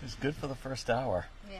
It's 0.02 0.14
good 0.14 0.34
for 0.34 0.46
the 0.46 0.54
first 0.54 0.90
hour. 0.90 1.26
Yeah. 1.50 1.58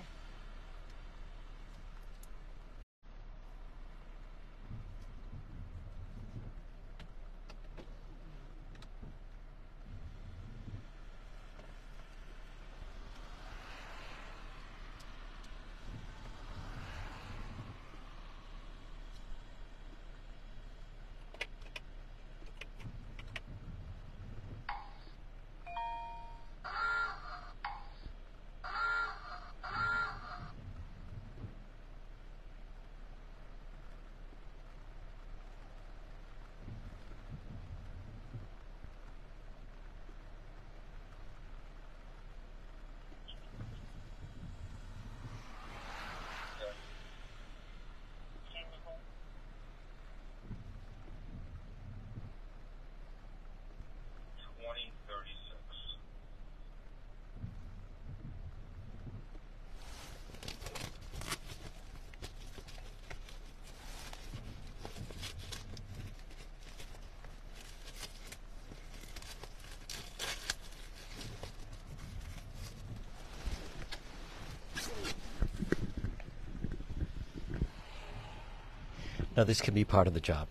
Now, 79.37 79.44
this 79.44 79.61
can 79.61 79.75
be 79.75 79.85
part 79.85 80.07
of 80.07 80.14
the 80.14 80.20
job. 80.20 80.49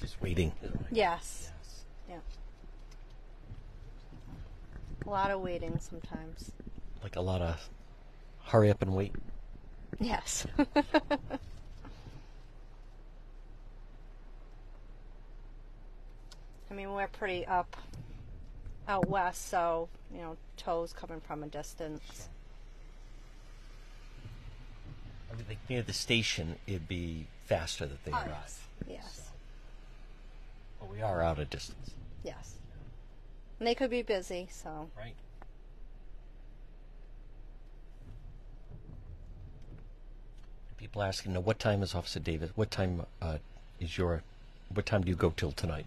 Just 0.00 0.20
waiting. 0.20 0.52
Yes. 0.90 1.52
Yeah. 2.08 2.18
A 5.06 5.08
lot 5.08 5.30
of 5.30 5.40
waiting 5.40 5.78
sometimes. 5.78 6.50
Like 7.02 7.14
a 7.14 7.20
lot 7.20 7.40
of 7.40 7.68
hurry 8.46 8.70
up 8.70 8.82
and 8.82 8.96
wait. 8.96 9.14
Yes. 10.00 10.44
I 16.70 16.74
mean, 16.74 16.92
we're 16.92 17.06
pretty 17.08 17.46
up 17.46 17.76
out 18.88 19.08
west, 19.08 19.48
so, 19.48 19.88
you 20.12 20.20
know, 20.20 20.36
tows 20.56 20.92
coming 20.92 21.20
from 21.20 21.44
a 21.44 21.46
distance. 21.46 22.28
Like 25.48 25.58
near 25.70 25.80
the 25.82 25.94
station, 25.94 26.56
it'd 26.66 26.88
be 26.88 27.26
faster 27.46 27.86
that 27.86 28.04
they 28.04 28.12
arrive. 28.12 28.66
Yes. 28.86 29.30
But 30.78 30.90
we 30.90 31.00
are 31.00 31.22
out 31.22 31.38
of 31.38 31.48
distance, 31.48 31.90
Yes. 32.22 32.56
And 33.58 33.66
they 33.66 33.74
could 33.74 33.90
be 33.90 34.02
busy, 34.02 34.46
so. 34.50 34.88
right? 34.96 35.14
People 40.76 41.02
asking, 41.02 41.32
now, 41.32 41.40
what 41.40 41.58
time 41.58 41.82
is 41.82 41.94
Officer 41.94 42.20
Davis? 42.20 42.50
What 42.54 42.70
time 42.70 43.04
uh, 43.20 43.38
is 43.80 43.98
your? 43.98 44.22
What 44.72 44.86
time 44.86 45.02
do 45.02 45.08
you 45.08 45.16
go 45.16 45.30
till 45.30 45.50
tonight? 45.50 45.86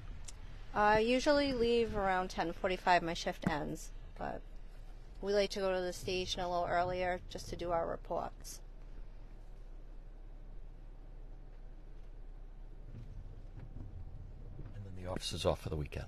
I 0.74 1.00
usually 1.00 1.54
leave 1.54 1.96
around 1.96 2.30
10:45. 2.30 3.02
My 3.02 3.14
shift 3.14 3.48
ends, 3.48 3.92
but 4.18 4.42
we 5.22 5.34
like 5.34 5.50
to 5.52 5.60
go 5.60 5.74
to 5.74 5.82
the 5.82 5.94
station 5.94 6.42
a 6.42 6.50
little 6.50 6.68
earlier 6.70 7.22
just 7.30 7.48
to 7.50 7.56
do 7.56 7.72
our 7.72 7.88
reports. 7.88 8.60
And 15.12 15.18
then 15.18 15.20
the 15.20 15.20
officer's 15.20 15.46
off 15.46 15.62
for 15.62 15.70
the 15.70 15.76
weekend. 15.76 16.06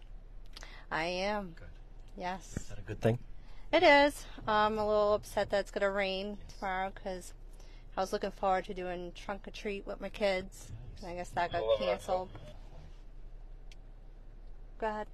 I 0.91 1.03
am. 1.05 1.55
Good. 1.57 1.67
Yes, 2.17 2.55
Is 2.57 2.67
that 2.67 2.77
a 2.77 2.81
good 2.81 3.01
thing? 3.01 3.17
it 3.71 3.81
is. 3.83 4.25
I'm 4.47 4.77
a 4.77 4.87
little 4.87 5.15
upset 5.15 5.49
that 5.49 5.61
it's 5.61 5.71
gonna 5.71 5.89
rain 5.89 6.37
tomorrow 6.47 6.91
because 6.93 7.33
I 7.97 8.01
was 8.01 8.13
looking 8.13 8.31
forward 8.31 8.65
to 8.65 8.73
doing 8.73 9.11
trunk 9.15 9.47
or 9.47 9.51
treat 9.51 9.85
with 9.87 9.99
my 9.99 10.09
kids, 10.09 10.71
and 11.01 11.09
I 11.09 11.15
guess 11.15 11.29
that 11.29 11.51
got 11.51 11.63
canceled. 11.79 12.29
Go 14.79 14.87
ahead. 14.87 15.07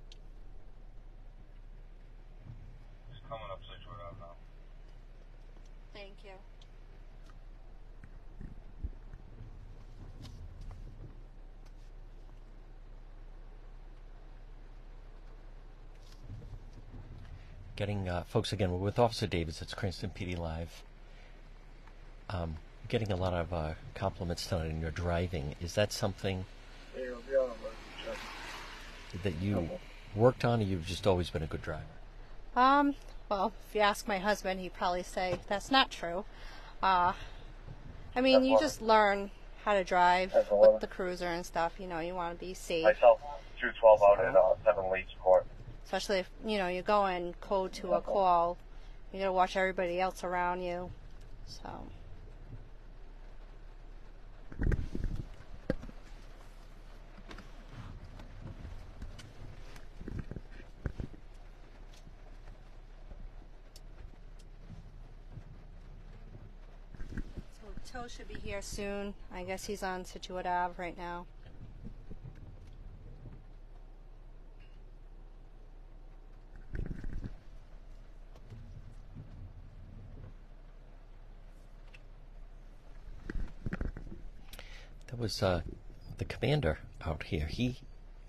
It's 3.12 3.22
coming 3.30 3.46
up 3.52 3.62
Scituate 3.64 3.98
Ave 4.10 4.20
now. 4.20 4.34
Thank 5.94 6.16
you. 6.26 6.32
Getting 17.80 18.10
uh, 18.10 18.26
folks 18.28 18.52
again. 18.52 18.74
We're 18.74 18.78
with 18.80 19.00
Officer 19.00 19.26
Davis. 19.26 19.62
It's 19.62 19.74
Cranston 19.74 20.12
PD 20.14 20.38
Live. 20.38 20.84
Um, 22.30 22.58
getting 22.90 23.10
a 23.10 23.16
lot 23.16 23.32
of 23.32 23.54
uh, 23.54 23.76
compliments 23.96 24.48
tonight 24.48 24.70
in 24.70 24.82
your 24.82 24.92
driving. 24.92 25.56
Is 25.62 25.76
that 25.76 25.94
something 25.94 26.44
Yeah, 26.94 27.04
yeah, 27.04 27.38
I'm 27.40 27.48
gonna 27.48 27.54
check. 28.06 29.24
that 29.24 29.36
you 29.42 29.70
worked 30.14 30.44
on, 30.44 30.60
or 30.60 30.64
you've 30.64 30.86
just 30.86 31.08
always 31.08 31.30
been 31.30 31.42
a 31.42 31.48
good 31.48 31.62
driver? 31.62 31.86
Um, 32.54 32.96
well, 33.30 33.54
if 33.70 33.76
you 33.76 33.80
ask 33.80 34.10
my 34.10 34.18
husband, 34.18 34.60
he'd 34.60 34.74
probably 34.74 35.04
say 35.04 35.40
that's 35.48 35.72
not 35.72 35.90
true. 35.90 36.26
Uh, 36.84 37.14
I 38.14 38.20
mean, 38.20 38.44
you 38.44 38.60
just 38.60 38.82
learn 38.82 39.32
how 39.64 39.72
to 39.72 39.86
drive 39.86 40.36
with 40.52 40.82
the 40.82 40.88
cruiser 40.88 41.28
and 41.28 41.46
stuff. 41.46 41.76
You 41.80 41.88
know, 41.88 42.00
you 42.00 42.14
want 42.14 42.38
to 42.38 42.46
be 42.46 42.54
safe, 42.54 42.84
Myself, 42.84 43.22
212 43.62 44.02
out 44.04 44.20
at 44.20 44.36
uh, 44.36 44.56
7 44.66 44.92
Leeds 44.92 45.16
Court. 45.24 45.46
Especially 45.92 46.20
if 46.20 46.30
you 46.46 46.60
know 46.60 46.68
you're 46.68 46.84
going 46.84 47.34
code 47.42 47.74
to 47.74 47.94
a 47.94 48.02
call. 48.02 48.60
You 49.12 49.18
gotta 49.18 49.32
watch 49.32 49.58
everybody 49.58 50.00
else 50.00 50.24
around 50.24 50.62
you. 50.62 50.92
So. 51.48 51.68
So 67.56 67.92
Tow 67.92 68.08
should 68.08 68.28
be 68.28 68.36
here 68.36 68.62
soon. 68.62 69.16
I 69.34 69.42
guess 69.42 69.66
he's 69.66 69.82
on 69.82 70.06
Scituate 70.06 70.46
Ave 70.46 70.76
right 70.78 70.96
now. 70.96 71.26
Was 85.20 85.44
uh, 85.44 85.62
the 86.18 86.26
commander 86.26 86.80
out 87.06 87.24
here. 87.24 87.46
He, 87.48 87.80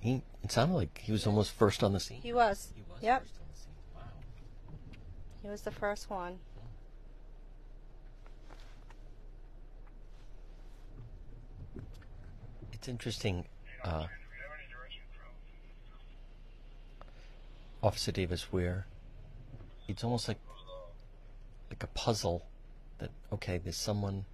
he. 0.00 0.22
It 0.42 0.50
sounded 0.52 0.74
like 0.74 0.98
he 0.98 1.12
was 1.12 1.26
almost 1.26 1.52
first 1.52 1.82
on 1.84 1.92
the 1.92 2.00
scene. 2.00 2.20
He 2.22 2.32
was. 2.32 2.72
He 2.74 2.82
was 2.90 3.02
Yep. 3.02 3.22
first 3.22 3.34
on 3.40 3.46
the 3.52 3.58
scene. 3.58 3.72
Wow. 3.94 4.02
He 5.42 5.48
was 5.48 5.62
the 5.62 5.70
first 5.70 6.10
one. 6.10 6.38
It's 12.72 12.88
interesting, 12.88 13.44
uh, 13.84 14.06
Officer 17.82 18.12
Davis, 18.12 18.52
where 18.52 18.86
it's 19.88 20.04
almost 20.04 20.28
like 20.28 20.38
like 21.70 21.82
a 21.82 21.86
puzzle 21.88 22.42
that 22.98 23.10
okay, 23.32 23.58
there's 23.58 23.76
someone 23.76 24.24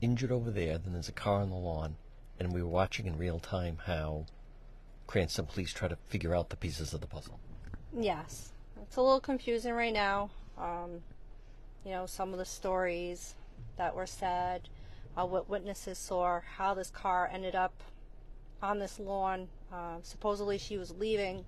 injured 0.00 0.32
over 0.32 0.50
there, 0.50 0.78
then 0.78 0.92
there's 0.92 1.08
a 1.08 1.12
car 1.12 1.40
on 1.40 1.50
the 1.50 1.56
lawn, 1.56 1.96
and 2.38 2.52
we 2.52 2.62
were 2.62 2.68
watching 2.68 3.06
in 3.06 3.18
real 3.18 3.38
time 3.38 3.78
how 3.86 4.26
Cranston 5.06 5.46
police 5.46 5.72
try 5.72 5.88
to 5.88 5.96
figure 6.08 6.34
out 6.34 6.50
the 6.50 6.56
pieces 6.56 6.92
of 6.92 7.00
the 7.00 7.06
puzzle. 7.06 7.38
Yes. 7.96 8.52
It's 8.82 8.96
a 8.96 9.02
little 9.02 9.20
confusing 9.20 9.72
right 9.72 9.92
now. 9.92 10.30
Um, 10.58 11.02
you 11.84 11.92
know, 11.92 12.06
some 12.06 12.32
of 12.32 12.38
the 12.38 12.44
stories 12.44 13.34
that 13.76 13.94
were 13.94 14.06
said, 14.06 14.68
uh, 15.16 15.24
what 15.24 15.48
witnesses 15.48 15.98
saw, 15.98 16.40
how 16.56 16.74
this 16.74 16.90
car 16.90 17.30
ended 17.32 17.54
up 17.54 17.72
on 18.62 18.78
this 18.78 18.98
lawn. 18.98 19.48
Uh, 19.72 19.96
supposedly 20.02 20.58
she 20.58 20.76
was 20.76 20.90
leaving 20.92 21.44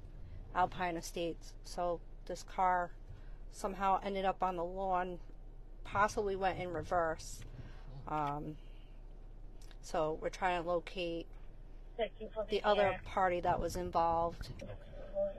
Alpine 0.55 0.97
Estates, 0.97 1.53
so 1.65 2.01
this 2.27 2.43
car 2.43 2.91
somehow 3.53 4.01
ended 4.03 4.25
up 4.25 4.43
on 4.43 4.57
the 4.57 4.65
lawn, 4.65 5.19
possibly 5.85 6.37
went 6.37 6.59
in 6.59 6.73
reverse. 6.73 7.41
Um, 8.09 8.57
so 9.83 10.19
we're 10.21 10.29
trying 10.31 10.63
to 10.63 10.69
locate 10.69 11.27
the 12.51 12.63
other 12.65 12.99
party 13.05 13.41
that 13.41 13.61
was 13.61 13.77
involved 13.77 14.49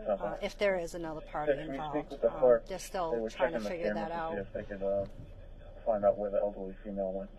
uh, 0.08 0.36
if 0.41 0.58
there 0.58 0.77
is 0.77 0.93
another 0.93 1.21
party 1.32 1.53
Can 1.53 1.60
we 1.60 1.63
speak 1.65 1.73
involved. 1.75 2.12
with 2.12 2.21
the 2.21 2.32
Um, 2.34 2.39
clerk? 2.39 2.67
they're 2.67 2.77
They 2.77 2.84
still 2.84 3.15
were 3.15 3.29
trying 3.29 3.53
to 3.53 3.60
checking 3.60 3.63
the 3.63 3.69
figure 3.69 3.88
cameras 3.93 4.10
that 4.10 4.15
to 4.15 4.21
out. 4.21 4.34
See 4.34 4.39
if 4.39 4.53
they 4.53 4.63
could 4.63 4.84
uh, 4.84 5.05
find 5.86 6.05
out 6.05 6.17
where 6.17 6.29
the 6.29 6.38
elderly 6.39 6.75
female 6.84 7.12
went. 7.13 7.29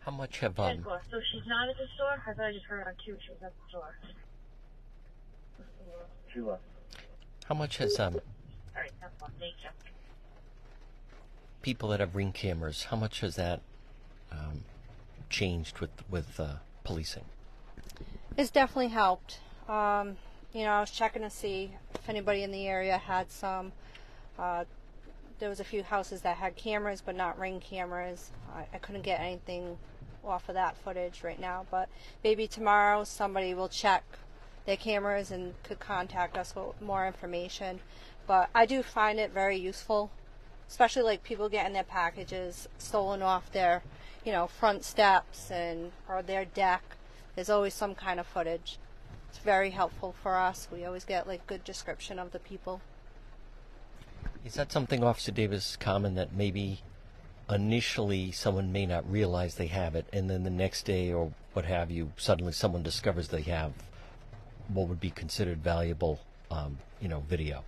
How 0.00 0.10
much 0.10 0.38
have 0.40 0.56
Ten 0.56 0.78
um, 0.78 0.82
four. 0.82 1.00
So 1.10 1.20
she's 1.30 1.46
not 1.46 1.68
at 1.68 1.76
the 1.76 1.86
store? 1.94 2.20
I 2.26 2.34
thought 2.34 2.44
I 2.46 2.52
just 2.52 2.64
heard 2.66 2.86
on 2.86 2.94
two 3.06 3.16
she 3.24 3.30
was 3.30 3.42
at 3.44 3.52
the 3.52 3.68
store. 3.68 3.96
She 6.34 6.40
left. 6.40 6.62
how 7.44 7.54
much 7.54 7.76
has 7.76 8.00
um 8.00 8.18
Alright, 8.74 8.90
that's 9.00 9.20
one. 9.20 9.30
Thank 9.38 9.54
you. 9.62 9.68
People 11.62 11.88
that 11.90 12.00
have 12.00 12.14
ring 12.14 12.32
cameras? 12.32 12.84
How 12.84 12.96
much 12.96 13.20
has 13.20 13.36
that 13.36 13.60
um, 14.30 14.64
changed 15.30 15.78
with 15.78 15.90
with 16.10 16.38
uh, 16.38 16.56
policing? 16.84 17.24
It's 18.36 18.50
definitely 18.50 18.88
helped. 18.88 19.38
Um, 19.68 20.16
you 20.52 20.64
know, 20.64 20.72
I 20.72 20.80
was 20.80 20.90
checking 20.90 21.22
to 21.22 21.30
see 21.30 21.72
if 21.94 22.08
anybody 22.08 22.42
in 22.42 22.50
the 22.50 22.66
area 22.66 22.98
had 22.98 23.30
some. 23.30 23.72
Uh, 24.38 24.64
there 25.38 25.48
was 25.48 25.60
a 25.60 25.64
few 25.64 25.82
houses 25.82 26.20
that 26.22 26.36
had 26.36 26.56
cameras, 26.56 27.02
but 27.04 27.16
not 27.16 27.38
ring 27.38 27.60
cameras. 27.60 28.30
I, 28.54 28.66
I 28.74 28.78
couldn't 28.78 29.02
get 29.02 29.20
anything 29.20 29.76
off 30.24 30.48
of 30.48 30.54
that 30.54 30.76
footage 30.76 31.24
right 31.24 31.40
now, 31.40 31.66
but 31.70 31.88
maybe 32.22 32.46
tomorrow 32.46 33.04
somebody 33.04 33.54
will 33.54 33.68
check 33.68 34.04
their 34.66 34.76
cameras 34.76 35.30
and 35.30 35.54
could 35.64 35.80
contact 35.80 36.38
us 36.38 36.54
with 36.54 36.80
more 36.80 37.06
information. 37.06 37.80
But 38.26 38.50
I 38.54 38.66
do 38.66 38.82
find 38.82 39.18
it 39.18 39.32
very 39.32 39.56
useful, 39.56 40.10
especially 40.72 41.02
like 41.02 41.22
people 41.22 41.50
getting 41.50 41.74
their 41.74 41.82
packages 41.84 42.66
stolen 42.78 43.20
off 43.20 43.52
their, 43.52 43.82
you 44.24 44.32
know, 44.32 44.46
front 44.46 44.82
steps 44.82 45.50
and 45.50 45.92
or 46.08 46.22
their 46.22 46.46
deck. 46.46 46.82
There's 47.34 47.50
always 47.50 47.74
some 47.74 47.94
kind 47.94 48.18
of 48.18 48.26
footage. 48.26 48.78
It's 49.28 49.36
very 49.36 49.68
helpful 49.68 50.14
for 50.22 50.34
us. 50.34 50.68
We 50.72 50.86
always 50.86 51.04
get 51.04 51.28
like 51.28 51.46
good 51.46 51.62
description 51.62 52.18
of 52.18 52.32
the 52.32 52.38
people. 52.38 52.80
Is 54.46 54.54
that 54.54 54.72
something, 54.72 55.04
Officer 55.04 55.30
Davis, 55.30 55.76
common 55.76 56.14
that 56.14 56.32
maybe 56.32 56.80
initially 57.50 58.32
someone 58.32 58.72
may 58.72 58.86
not 58.86 59.08
realize 59.10 59.56
they 59.56 59.66
have 59.66 59.94
it, 59.94 60.06
and 60.10 60.30
then 60.30 60.42
the 60.42 60.48
next 60.48 60.86
day 60.86 61.12
or 61.12 61.32
what 61.52 61.66
have 61.66 61.90
you, 61.90 62.12
suddenly 62.16 62.52
someone 62.52 62.82
discovers 62.82 63.28
they 63.28 63.42
have 63.42 63.72
what 64.68 64.88
would 64.88 65.00
be 65.00 65.10
considered 65.10 65.58
valuable, 65.58 66.18
um, 66.50 66.78
you 66.98 67.08
know, 67.08 67.22
video? 67.28 67.62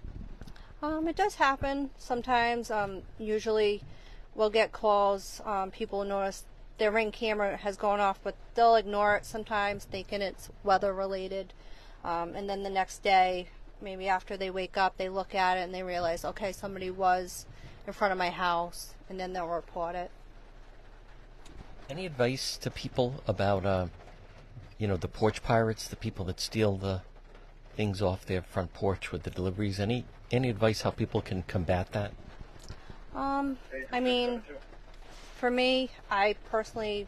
Um, 0.84 1.08
it 1.08 1.16
does 1.16 1.36
happen 1.36 1.88
sometimes. 1.96 2.70
Um, 2.70 3.04
usually, 3.18 3.82
we'll 4.34 4.50
get 4.50 4.70
calls. 4.70 5.40
Um, 5.46 5.70
people 5.70 6.04
notice 6.04 6.44
their 6.76 6.90
ring 6.90 7.10
camera 7.10 7.56
has 7.56 7.78
gone 7.78 8.00
off, 8.00 8.20
but 8.22 8.36
they'll 8.54 8.76
ignore 8.76 9.16
it 9.16 9.24
sometimes, 9.24 9.84
thinking 9.84 10.20
it's 10.20 10.50
weather 10.62 10.92
related. 10.92 11.54
Um, 12.04 12.34
and 12.34 12.50
then 12.50 12.64
the 12.64 12.70
next 12.70 13.02
day, 13.02 13.48
maybe 13.80 14.08
after 14.08 14.36
they 14.36 14.50
wake 14.50 14.76
up, 14.76 14.98
they 14.98 15.08
look 15.08 15.34
at 15.34 15.56
it 15.56 15.62
and 15.62 15.74
they 15.74 15.82
realize, 15.82 16.22
okay, 16.22 16.52
somebody 16.52 16.90
was 16.90 17.46
in 17.86 17.94
front 17.94 18.12
of 18.12 18.18
my 18.18 18.28
house, 18.28 18.92
and 19.08 19.18
then 19.18 19.32
they'll 19.32 19.48
report 19.48 19.94
it. 19.94 20.10
Any 21.88 22.04
advice 22.04 22.58
to 22.58 22.70
people 22.70 23.22
about, 23.26 23.64
uh, 23.64 23.86
you 24.76 24.86
know, 24.86 24.98
the 24.98 25.08
porch 25.08 25.42
pirates, 25.42 25.88
the 25.88 25.96
people 25.96 26.26
that 26.26 26.40
steal 26.40 26.76
the 26.76 27.00
things 27.76 28.00
off 28.02 28.26
their 28.26 28.42
front 28.42 28.72
porch 28.74 29.12
with 29.12 29.22
the 29.22 29.30
deliveries? 29.30 29.80
Any 29.80 30.04
any 30.30 30.50
advice 30.50 30.82
how 30.82 30.90
people 30.90 31.20
can 31.20 31.42
combat 31.42 31.92
that? 31.92 32.12
Um, 33.14 33.58
I 33.92 34.00
mean, 34.00 34.42
for 35.36 35.50
me, 35.50 35.90
I 36.10 36.34
personally 36.50 37.06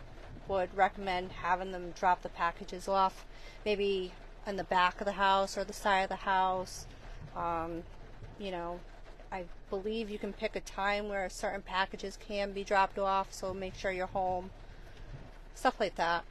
would 0.48 0.74
recommend 0.76 1.32
having 1.32 1.72
them 1.72 1.92
drop 1.98 2.22
the 2.22 2.28
packages 2.28 2.86
off, 2.86 3.24
maybe 3.64 4.12
in 4.46 4.56
the 4.56 4.64
back 4.64 5.00
of 5.00 5.06
the 5.06 5.12
house 5.12 5.58
or 5.58 5.64
the 5.64 5.72
side 5.72 6.02
of 6.02 6.08
the 6.08 6.16
house. 6.16 6.86
Um, 7.36 7.82
you 8.38 8.50
know, 8.50 8.78
I 9.32 9.44
believe 9.70 10.08
you 10.08 10.18
can 10.18 10.32
pick 10.32 10.54
a 10.54 10.60
time 10.60 11.08
where 11.08 11.28
certain 11.28 11.62
packages 11.62 12.16
can 12.16 12.52
be 12.52 12.62
dropped 12.62 12.98
off, 12.98 13.32
so 13.32 13.52
make 13.52 13.74
sure 13.74 13.90
you're 13.90 14.06
home. 14.06 14.50
Stuff 15.54 15.80
like 15.80 15.96
that. 15.96 16.24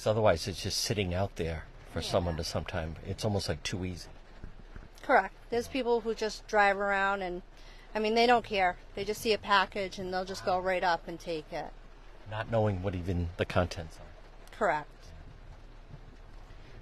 Because 0.00 0.12
otherwise, 0.12 0.48
it's 0.48 0.62
just 0.62 0.78
sitting 0.78 1.12
out 1.12 1.36
there 1.36 1.64
for 1.92 2.00
someone 2.00 2.38
to 2.38 2.42
sometime. 2.42 2.96
It's 3.06 3.22
almost 3.22 3.50
like 3.50 3.62
too 3.62 3.84
easy. 3.84 4.08
Correct. 5.02 5.34
There's 5.50 5.68
people 5.68 6.00
who 6.00 6.14
just 6.14 6.48
drive 6.48 6.78
around 6.78 7.20
and, 7.20 7.42
I 7.94 7.98
mean, 7.98 8.14
they 8.14 8.26
don't 8.26 8.42
care. 8.42 8.76
They 8.94 9.04
just 9.04 9.20
see 9.20 9.34
a 9.34 9.38
package 9.38 9.98
and 9.98 10.10
they'll 10.10 10.24
just 10.24 10.42
go 10.42 10.58
right 10.58 10.82
up 10.82 11.06
and 11.06 11.20
take 11.20 11.52
it. 11.52 11.66
not 12.30 12.50
knowing 12.50 12.82
what 12.82 12.94
even 12.94 13.28
the 13.36 13.44
contents 13.44 13.98
are. 13.98 14.56
Correct. 14.56 14.88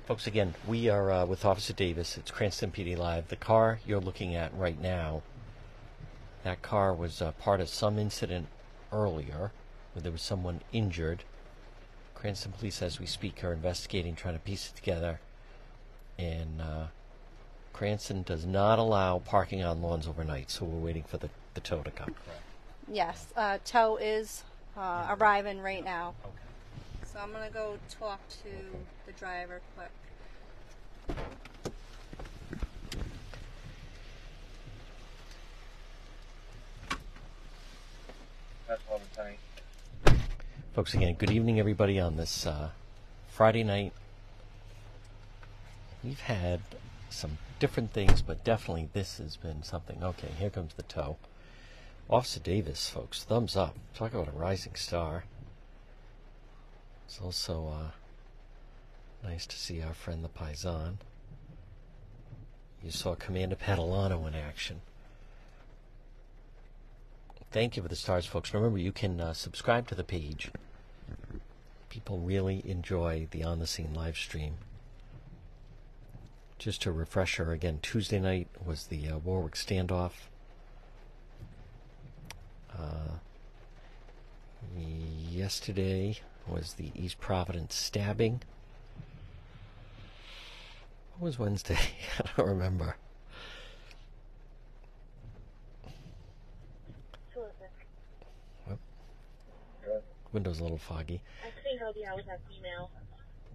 Folks, 0.07 0.28
again, 0.28 0.54
we 0.68 0.88
are 0.88 1.11
uh, 1.11 1.26
with 1.26 1.44
Officer 1.44 1.72
Davis. 1.72 2.16
It's 2.16 2.31
Cranston 2.31 2.70
PD 2.70 2.96
Live. 2.96 3.26
The 3.26 3.35
car 3.35 3.81
you're 3.85 3.98
looking 3.98 4.37
at 4.37 4.57
right 4.57 4.81
now, 4.81 5.22
that 6.44 6.62
car 6.62 6.94
was 6.94 7.20
uh, 7.20 7.33
part 7.33 7.61
of 7.61 7.68
some 7.68 7.98
incident 7.98 8.46
earlier 8.92 9.50
where 9.92 10.02
there 10.04 10.12
was 10.12 10.22
someone 10.22 10.61
injured. 10.70 11.24
Cranston 12.18 12.50
police, 12.50 12.83
as 12.83 12.98
we 12.98 13.07
speak, 13.07 13.44
are 13.44 13.52
investigating, 13.52 14.16
trying 14.16 14.35
to 14.35 14.40
piece 14.40 14.70
it 14.70 14.76
together. 14.76 15.20
And 16.18 16.61
uh, 16.61 16.87
Cranston 17.72 18.24
does 18.24 18.44
not 18.44 18.81
allow 18.81 19.20
parking 19.20 19.62
on 19.62 19.83
lawns 19.83 20.09
overnight, 20.09 20.50
so 20.50 20.64
we're 20.64 20.85
waiting 20.85 21.04
for 21.04 21.16
the, 21.16 21.31
the 21.54 21.61
tow 21.61 21.81
to 21.83 21.92
come. 21.92 22.16
Yes, 22.90 23.28
uh, 23.37 23.59
Tow 23.64 23.98
is 23.98 24.42
uh, 24.76 25.14
arriving 25.16 25.61
right 25.61 25.85
now. 25.85 26.14
Okay. 26.24 26.35
So 27.12 27.20
I'm 27.20 27.31
gonna 27.31 27.50
go 27.50 27.78
talk 28.00 28.20
to 28.42 28.50
the 29.07 29.12
driver 29.12 29.61
quick. 29.76 29.90
That's 38.66 38.83
1110. 38.88 39.47
Folks, 40.79 40.95
again, 40.95 41.14
good 41.14 41.33
evening, 41.33 41.59
everybody, 41.59 41.99
on 41.99 42.17
this 42.17 42.47
uh, 42.47 42.71
Friday 43.27 43.64
night. 43.64 43.93
We've 46.05 46.21
had 46.21 46.61
some 47.11 47.38
different 47.59 47.93
things, 47.93 48.23
but 48.23 48.45
definitely 48.45 48.88
this 48.93 49.19
has 49.19 49.37
been 49.37 49.64
something. 49.64 50.05
Okay, 50.05 50.29
here 50.38 50.51
comes 50.51 50.75
the 50.75 50.85
tow. 50.85 51.17
Officer 52.09 52.38
Davis, 52.38 52.88
folks, 52.88 53.25
thumbs 53.25 53.57
up. 53.57 53.75
Talk 53.93 54.14
about 54.14 54.29
a 54.29 54.38
rising 54.38 54.77
star. 54.77 55.25
It's 57.07 57.21
also 57.21 57.75
uh, 57.75 59.27
nice 59.29 59.49
to 59.49 59.59
see 59.59 59.83
our 59.83 59.95
friend 59.95 60.23
the 60.23 60.29
Paisan. 60.29 60.99
You 62.85 62.93
saw 62.93 63.17
Commander 63.17 63.57
Padalano 63.57 64.29
in 64.29 64.37
action. 64.37 64.83
Thank 67.51 67.77
you 67.77 67.83
for 67.83 67.88
the 67.88 67.97
stars, 67.97 68.27
folks. 68.27 68.55
Remember, 68.55 68.79
you 68.79 68.93
can 68.93 69.21
uh, 69.21 69.33
subscribe 69.33 69.88
to 69.88 69.97
the 69.97 70.05
page. 70.05 70.53
People 71.88 72.18
really 72.18 72.62
enjoy 72.68 73.29
the 73.31 73.42
on 73.44 73.59
the 73.59 73.66
scene 73.66 73.94
live 73.94 74.16
stream. 74.16 74.55
Just 76.59 76.87
a 76.87 76.92
refresher 76.92 77.53
again, 77.53 77.79
Tuesday 77.83 78.18
night 78.18 78.48
was 78.64 78.88
the 78.88 79.09
uh, 79.09 79.18
Warwick 79.18 79.55
standoff. 79.55 80.12
Uh, 82.77 83.18
yesterday 85.31 86.18
was 86.46 86.74
the 86.74 86.90
East 86.94 87.20
Providence 87.20 87.74
stabbing. 87.74 88.42
What 91.18 91.27
was 91.27 91.38
Wednesday? 91.38 91.79
I 92.18 92.29
don't 92.37 92.48
remember. 92.48 92.96
Window's 100.33 100.61
a 100.61 100.62
little 100.62 100.79
foggy. 100.79 101.22
I 101.68 101.70
think 101.72 101.83
I'll 101.83 101.92
be 101.92 102.07
out 102.07 102.16
with 102.16 102.24
that 102.26 102.40
female 102.48 102.90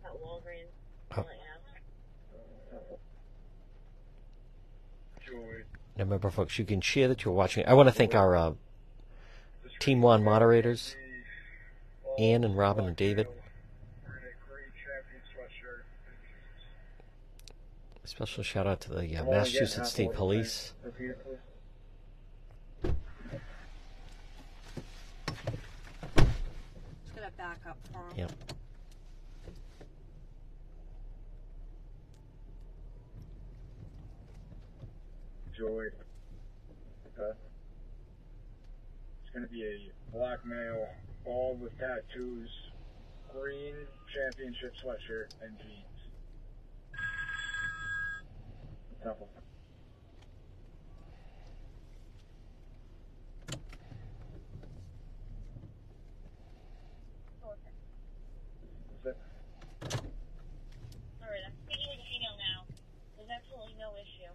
at 0.06 0.12
Walgreens. 0.12 0.70
I'll 1.12 1.26
let 1.26 1.34
you 1.34 1.42
know. 2.78 3.00
Joey. 5.26 5.64
Now 5.98 6.04
remember, 6.04 6.30
folks, 6.30 6.60
you 6.60 6.66
can 6.66 6.80
share 6.80 7.08
that 7.08 7.26
you're 7.26 7.34
watching. 7.34 7.66
I 7.66 7.74
want 7.74 7.90
to 7.90 7.94
thank 7.94 8.14
our 8.14 8.36
uh, 8.36 8.54
Team 9.80 10.04
One 10.04 10.24
moderators, 10.24 10.96
Ann 12.20 12.44
and 12.44 12.56
Robin 12.56 12.86
and 12.86 12.96
David. 12.96 13.26
A 13.26 14.10
gray 14.10 14.62
champion 14.76 15.22
sweatshirt. 15.36 15.82
Special 18.06 18.44
shout 18.44 18.68
out 18.68 18.80
to 18.82 18.90
the 18.92 18.96
uh, 18.96 19.00
I'm 19.00 19.06
only 19.06 19.16
getting 19.16 19.32
Massachusetts 19.32 19.90
State 19.90 20.06
what 20.08 20.14
you're 20.14 20.18
Police. 20.18 20.74
saying. 20.84 20.94
Repeat 21.00 21.10
it, 21.10 21.26
please. 21.26 21.38
Just 27.06 27.16
gonna 27.16 27.32
back 27.44 27.60
up 27.68 27.78
for 27.92 27.98
him. 28.16 28.20
Yep. 28.20 28.32
Joey. 35.58 35.88
Okay. 35.88 37.20
Uh, 37.20 37.34
it's 39.22 39.34
gonna 39.34 39.48
be 39.48 39.66
a 39.66 39.92
black 40.18 40.46
male, 40.46 40.88
bald 41.26 41.60
with 41.60 41.78
tattoos, 41.78 42.50
green 43.34 43.76
championship 44.16 44.74
sweatshirt, 44.82 45.34
and 45.44 45.58
jeans. 45.60 45.84
Temple. 49.04 49.28
Is 59.04 59.12
it? 59.12 59.18
Alright, 61.20 61.44
I'm 61.44 61.52
speaking 61.68 61.92
with 61.92 62.00
the 62.00 62.08
female 62.08 62.40
now. 62.40 62.64
There's 63.20 63.28
absolutely 63.28 63.76
no 63.76 63.92
issue. 64.00 64.32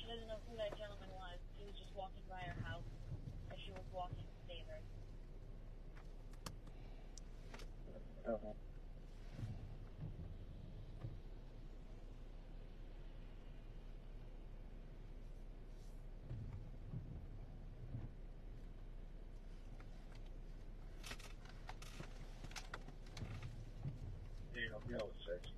She 0.00 0.05
doesn't 0.16 0.28
know 0.28 0.40
who 0.48 0.56
that 0.56 0.72
gentleman 0.78 1.10
was. 1.12 1.36
He 1.58 1.64
was 1.66 1.74
just 1.76 1.92
walking 1.94 2.24
by 2.26 2.40
her 2.40 2.56
house 2.64 2.88
as 3.52 3.58
she 3.60 3.70
was 3.72 3.84
walking 3.92 4.16
to 4.16 4.36
save 4.48 4.64
her. 4.64 4.80
Temple. 8.24 8.56
There 24.54 24.62
you 24.64 24.70
go. 24.70 24.78
Yeah, 24.88 24.96
it's 24.96 25.26
six. 25.26 25.52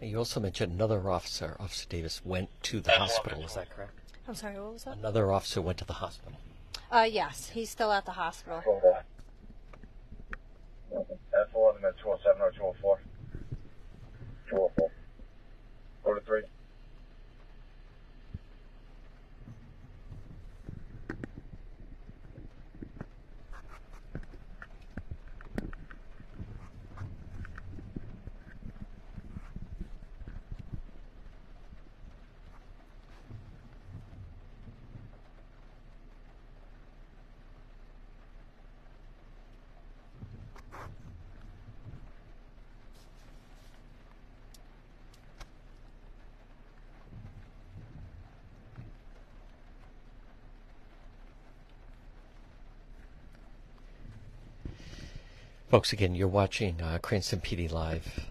You 0.00 0.18
also 0.18 0.38
mentioned 0.38 0.72
another 0.72 1.10
officer, 1.10 1.56
Officer 1.58 1.86
Davis, 1.88 2.24
went 2.24 2.50
to 2.64 2.80
the 2.80 2.92
hospital. 2.92 3.42
Is 3.42 3.54
that 3.54 3.68
correct? 3.70 3.92
I'm 4.28 4.34
sorry, 4.34 4.60
what 4.60 4.74
was 4.74 4.84
that? 4.84 4.98
Another 4.98 5.32
officer 5.32 5.60
went 5.60 5.78
to 5.78 5.84
the 5.84 5.94
hospital. 5.94 6.38
Uh, 6.90 7.08
yes, 7.10 7.50
he's 7.50 7.70
still 7.70 7.90
at 7.90 8.04
the 8.04 8.12
hospital. 8.12 8.62
F11 10.92 11.84
at 11.84 11.98
207 11.98 12.40
or 12.40 12.50
204. 12.52 13.00
204. 14.50 14.90
Go 16.04 16.14
to 16.14 16.20
3. 16.20 16.42
Folks, 55.70 55.92
again, 55.92 56.14
you're 56.14 56.28
watching 56.28 56.80
uh, 56.80 56.98
Cranston 57.02 57.40
PD 57.40 57.70
Live. 57.70 58.24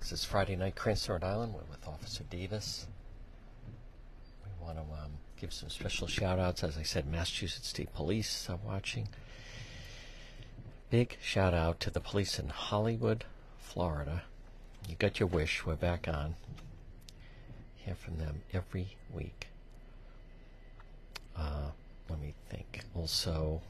This 0.00 0.10
is 0.10 0.24
Friday 0.24 0.56
night, 0.56 0.74
Cranston, 0.74 1.12
Rhode 1.12 1.22
Island. 1.22 1.54
We're 1.54 1.60
with 1.70 1.86
Officer 1.86 2.24
Davis. 2.28 2.88
We 4.44 4.66
want 4.66 4.78
to 4.78 4.82
um, 4.82 5.12
give 5.40 5.52
some 5.52 5.70
special 5.70 6.08
shout 6.08 6.40
outs. 6.40 6.64
As 6.64 6.76
I 6.76 6.82
said, 6.82 7.06
Massachusetts 7.06 7.68
State 7.68 7.94
Police 7.94 8.50
are 8.50 8.58
watching. 8.66 9.06
Big 10.90 11.16
shout 11.22 11.54
out 11.54 11.78
to 11.78 11.90
the 11.90 12.00
police 12.00 12.40
in 12.40 12.48
Hollywood, 12.48 13.24
Florida. 13.60 14.24
You 14.88 14.96
got 14.96 15.20
your 15.20 15.28
wish. 15.28 15.64
We're 15.64 15.76
back 15.76 16.08
on. 16.08 16.34
Hear 17.76 17.94
from 17.94 18.18
them 18.18 18.42
every 18.52 18.96
week. 19.12 19.46
Uh, 21.36 21.70
let 22.10 22.20
me 22.20 22.34
think. 22.50 22.80
Also, 22.96 23.62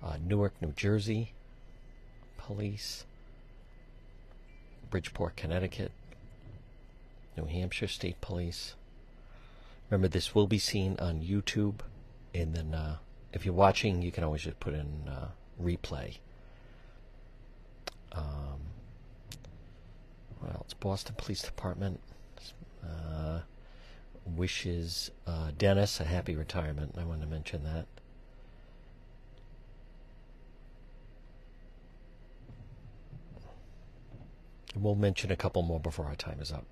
uh, 0.00 0.18
Newark, 0.24 0.52
New 0.62 0.70
Jersey 0.70 1.32
Police, 2.46 3.04
Bridgeport, 4.90 5.36
Connecticut, 5.36 5.92
New 7.36 7.44
Hampshire 7.44 7.88
State 7.88 8.20
Police. 8.20 8.74
Remember, 9.88 10.08
this 10.08 10.34
will 10.34 10.46
be 10.46 10.58
seen 10.58 10.96
on 10.98 11.20
YouTube, 11.20 11.80
and 12.34 12.54
then 12.54 12.74
uh, 12.74 12.96
if 13.32 13.44
you're 13.44 13.54
watching, 13.54 14.02
you 14.02 14.10
can 14.12 14.24
always 14.24 14.42
just 14.42 14.60
put 14.60 14.74
in 14.74 15.08
uh, 15.08 15.28
replay. 15.62 16.18
Um, 18.12 18.60
what 20.40 20.54
else? 20.54 20.74
Boston 20.74 21.14
Police 21.16 21.42
Department 21.42 22.00
uh, 22.84 23.40
wishes 24.24 25.10
uh, 25.26 25.50
Dennis 25.56 26.00
a 26.00 26.04
happy 26.04 26.34
retirement. 26.34 26.94
I 26.98 27.04
want 27.04 27.20
to 27.20 27.26
mention 27.26 27.64
that. 27.64 27.86
And 34.74 34.84
we'll 34.84 34.94
mention 34.94 35.30
a 35.30 35.36
couple 35.36 35.62
more 35.62 35.80
before 35.80 36.06
our 36.06 36.14
time 36.14 36.40
is 36.40 36.52
up. 36.52 36.64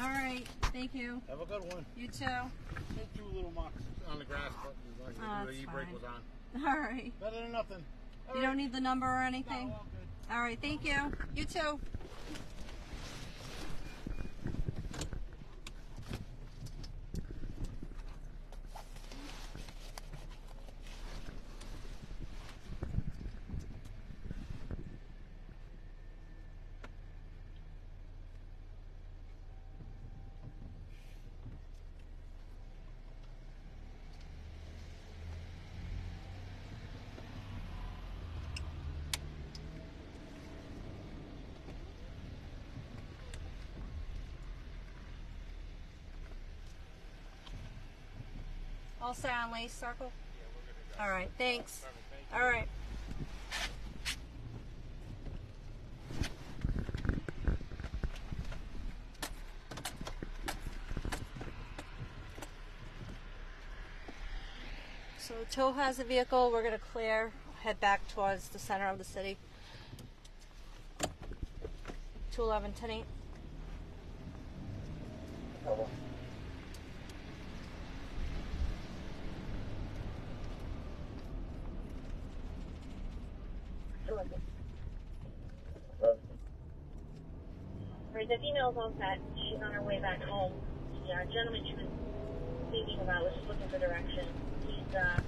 All 0.00 0.08
right. 0.08 0.46
Thank 0.78 0.94
you. 0.94 1.20
Have 1.28 1.40
a 1.40 1.44
good 1.44 1.74
one. 1.74 1.84
You 1.96 2.06
too. 2.06 2.24
Two 3.16 3.24
little 3.34 3.50
marks 3.50 3.82
on 4.08 4.20
the 4.20 4.24
grass, 4.24 4.52
but 4.62 4.74
oh, 5.00 5.06
like 5.06 5.16
Oh, 5.20 5.46
the 5.46 5.50
e-brake 5.50 5.92
was 5.92 6.04
on. 6.04 6.64
All 6.68 6.78
right. 6.78 7.12
Better 7.20 7.34
than 7.34 7.50
nothing. 7.50 7.84
All 8.28 8.36
You 8.36 8.42
right. 8.42 8.46
don't 8.46 8.56
need 8.58 8.72
the 8.72 8.80
number 8.80 9.04
or 9.04 9.22
anything? 9.24 9.70
No, 9.70 9.74
all. 9.74 10.36
All 10.36 10.40
right. 10.40 10.56
Thank 10.62 10.84
you. 10.84 11.12
You 11.34 11.46
too. 11.46 11.80
sound, 49.18 49.52
Lee? 49.52 49.68
Circle? 49.68 50.12
Yeah, 50.96 51.04
All 51.04 51.10
right, 51.10 51.28
thanks. 51.36 51.82
Thank 52.30 52.42
All 52.42 52.48
right. 52.48 52.68
So 65.18 65.34
tow 65.50 65.72
has 65.72 65.98
a 65.98 66.04
vehicle. 66.04 66.50
We're 66.52 66.62
going 66.62 66.72
to 66.72 66.78
clear, 66.78 67.32
head 67.62 67.80
back 67.80 68.06
towards 68.08 68.48
the 68.48 68.58
center 68.58 68.86
of 68.86 68.98
the 68.98 69.04
city. 69.04 69.36
211 72.30 72.72
10 72.72 72.90
8. 72.90 73.04
tells 88.74 88.92
us 88.92 88.98
that 89.00 89.16
she's 89.36 89.60
on 89.64 89.72
her 89.72 89.80
way 89.80 89.98
back 90.00 90.20
home. 90.28 90.52
The 90.92 91.14
uh, 91.14 91.24
gentleman 91.32 91.64
she 91.64 91.72
was 91.72 91.88
speaking 92.68 93.00
about 93.00 93.24
was 93.24 93.32
just 93.32 93.48
looking 93.48 93.68
for 93.72 93.78
directions. 93.80 94.28
He's 94.68 94.92
uh, 94.92 95.24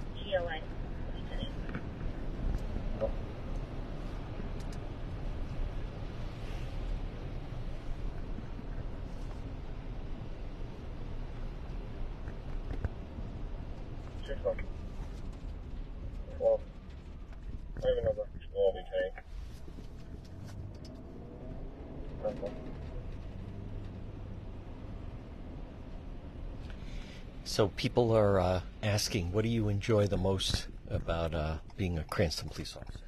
So 27.61 27.67
people 27.77 28.11
are 28.17 28.39
uh, 28.39 28.61
asking, 28.81 29.33
what 29.33 29.43
do 29.43 29.49
you 29.49 29.69
enjoy 29.69 30.07
the 30.07 30.17
most 30.17 30.65
about 30.89 31.35
uh, 31.35 31.57
being 31.77 31.99
a 31.99 32.03
Cranston 32.05 32.49
police 32.49 32.75
officer? 32.75 33.05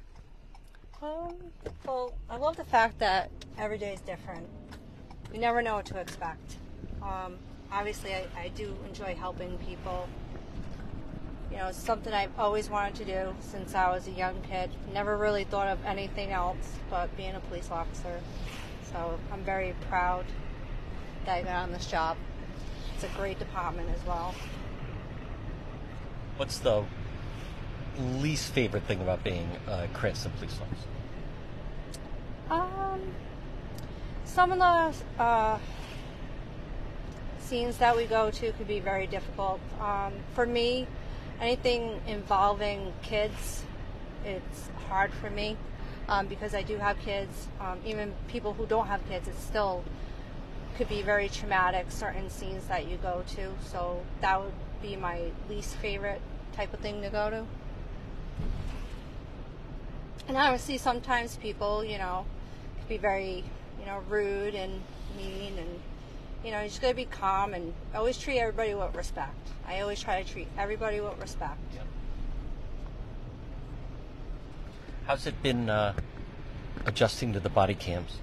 Um, 1.02 1.34
well, 1.84 2.14
I 2.30 2.36
love 2.36 2.56
the 2.56 2.62
fact 2.62 3.00
that 3.00 3.32
every 3.58 3.78
day 3.78 3.94
is 3.94 4.00
different. 4.02 4.46
You 5.32 5.40
never 5.40 5.60
know 5.60 5.74
what 5.74 5.86
to 5.86 5.98
expect. 5.98 6.58
Um, 7.02 7.36
obviously, 7.72 8.14
I, 8.14 8.26
I 8.38 8.48
do 8.54 8.76
enjoy 8.86 9.16
helping 9.16 9.58
people. 9.58 10.08
You 11.50 11.56
know, 11.56 11.66
it's 11.66 11.76
something 11.76 12.12
I've 12.12 12.38
always 12.38 12.70
wanted 12.70 12.94
to 12.94 13.04
do 13.06 13.34
since 13.40 13.74
I 13.74 13.90
was 13.90 14.06
a 14.06 14.12
young 14.12 14.40
kid. 14.42 14.70
Never 14.92 15.16
really 15.16 15.42
thought 15.42 15.66
of 15.66 15.84
anything 15.84 16.30
else 16.30 16.78
but 16.90 17.16
being 17.16 17.34
a 17.34 17.40
police 17.40 17.72
officer. 17.72 18.20
So 18.92 19.18
I'm 19.32 19.42
very 19.42 19.74
proud 19.90 20.24
that 21.24 21.38
I 21.38 21.42
got 21.42 21.56
on 21.64 21.72
this 21.72 21.86
job. 21.86 22.16
A 23.04 23.16
great 23.18 23.38
department 23.38 23.90
as 23.94 24.06
well. 24.06 24.34
What's 26.38 26.58
the 26.58 26.84
least 27.98 28.52
favorite 28.52 28.84
thing 28.84 29.02
about 29.02 29.22
being 29.22 29.46
a 29.66 29.86
Cranston 29.92 30.32
police 30.38 30.58
officer? 30.58 30.88
Um, 32.50 33.02
some 34.24 34.52
of 34.52 34.58
the 34.58 35.22
uh, 35.22 35.58
scenes 37.40 37.76
that 37.76 37.94
we 37.94 38.06
go 38.06 38.30
to 38.30 38.52
could 38.52 38.66
be 38.66 38.80
very 38.80 39.06
difficult. 39.06 39.60
Um, 39.80 40.14
for 40.34 40.46
me, 40.46 40.86
anything 41.40 42.00
involving 42.06 42.92
kids, 43.02 43.64
it's 44.24 44.70
hard 44.88 45.12
for 45.12 45.28
me 45.28 45.58
um, 46.08 46.26
because 46.26 46.54
I 46.54 46.62
do 46.62 46.78
have 46.78 46.98
kids. 47.00 47.48
Um, 47.60 47.80
even 47.84 48.14
people 48.28 48.54
who 48.54 48.64
don't 48.66 48.86
have 48.86 49.06
kids, 49.08 49.28
it's 49.28 49.42
still 49.42 49.84
could 50.76 50.88
be 50.88 51.02
very 51.02 51.28
traumatic. 51.28 51.86
Certain 51.90 52.28
scenes 52.30 52.66
that 52.66 52.88
you 52.88 52.96
go 52.98 53.22
to, 53.36 53.52
so 53.70 54.00
that 54.20 54.40
would 54.40 54.52
be 54.82 54.96
my 54.96 55.20
least 55.48 55.74
favorite 55.76 56.20
type 56.52 56.72
of 56.72 56.80
thing 56.80 57.02
to 57.02 57.10
go 57.10 57.30
to. 57.30 57.44
And 60.26 60.36
obviously, 60.36 60.78
sometimes 60.78 61.36
people, 61.36 61.84
you 61.84 61.98
know, 61.98 62.24
can 62.78 62.88
be 62.88 62.96
very, 62.96 63.44
you 63.78 63.86
know, 63.86 64.02
rude 64.08 64.54
and 64.54 64.80
mean, 65.16 65.58
and 65.58 65.80
you 66.44 66.50
know, 66.50 66.60
you 66.60 66.68
just 66.68 66.82
gotta 66.82 66.94
be 66.94 67.06
calm 67.06 67.54
and 67.54 67.72
always 67.94 68.18
treat 68.18 68.38
everybody 68.38 68.74
with 68.74 68.94
respect. 68.94 69.48
I 69.66 69.80
always 69.80 70.00
try 70.00 70.22
to 70.22 70.28
treat 70.28 70.48
everybody 70.58 71.00
with 71.00 71.18
respect. 71.20 71.58
How's 75.06 75.26
it 75.26 75.42
been 75.42 75.68
uh, 75.68 75.94
adjusting 76.86 77.32
to 77.34 77.40
the 77.40 77.50
body 77.50 77.74
cams? 77.74 78.18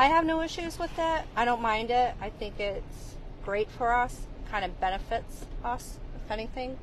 I 0.00 0.06
have 0.06 0.24
no 0.24 0.40
issues 0.40 0.78
with 0.78 0.98
it. 0.98 1.24
I 1.36 1.44
don't 1.44 1.60
mind 1.60 1.90
it. 1.90 2.14
I 2.22 2.30
think 2.30 2.58
it's 2.58 3.16
great 3.44 3.70
for 3.70 3.92
us. 3.92 4.18
Kind 4.50 4.64
of 4.64 4.80
benefits 4.80 5.44
us, 5.62 5.98
if 6.24 6.30
anything. 6.30 6.78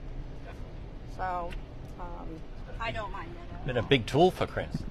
So, 1.16 1.50
um, 2.00 2.28
I 2.80 2.92
don't 2.92 3.12
mind 3.12 3.32
it. 3.32 3.56
at 3.56 3.66
Been 3.66 3.78
a 3.78 3.82
big 3.82 4.06
tool 4.06 4.30
for 4.30 4.46
Cranston. 4.46 4.86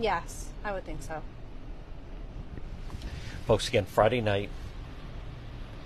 Yes, 0.00 0.48
I 0.64 0.72
would 0.72 0.84
think 0.84 1.00
so. 1.00 1.22
Folks, 3.46 3.68
again, 3.68 3.84
Friday 3.84 4.20
night. 4.20 4.50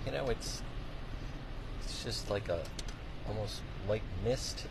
You 0.07 0.11
know, 0.11 0.29
it's 0.29 0.63
it's 1.83 2.03
just 2.03 2.31
like 2.31 2.49
a 2.49 2.63
almost 3.27 3.61
white 3.85 4.01
mist. 4.23 4.65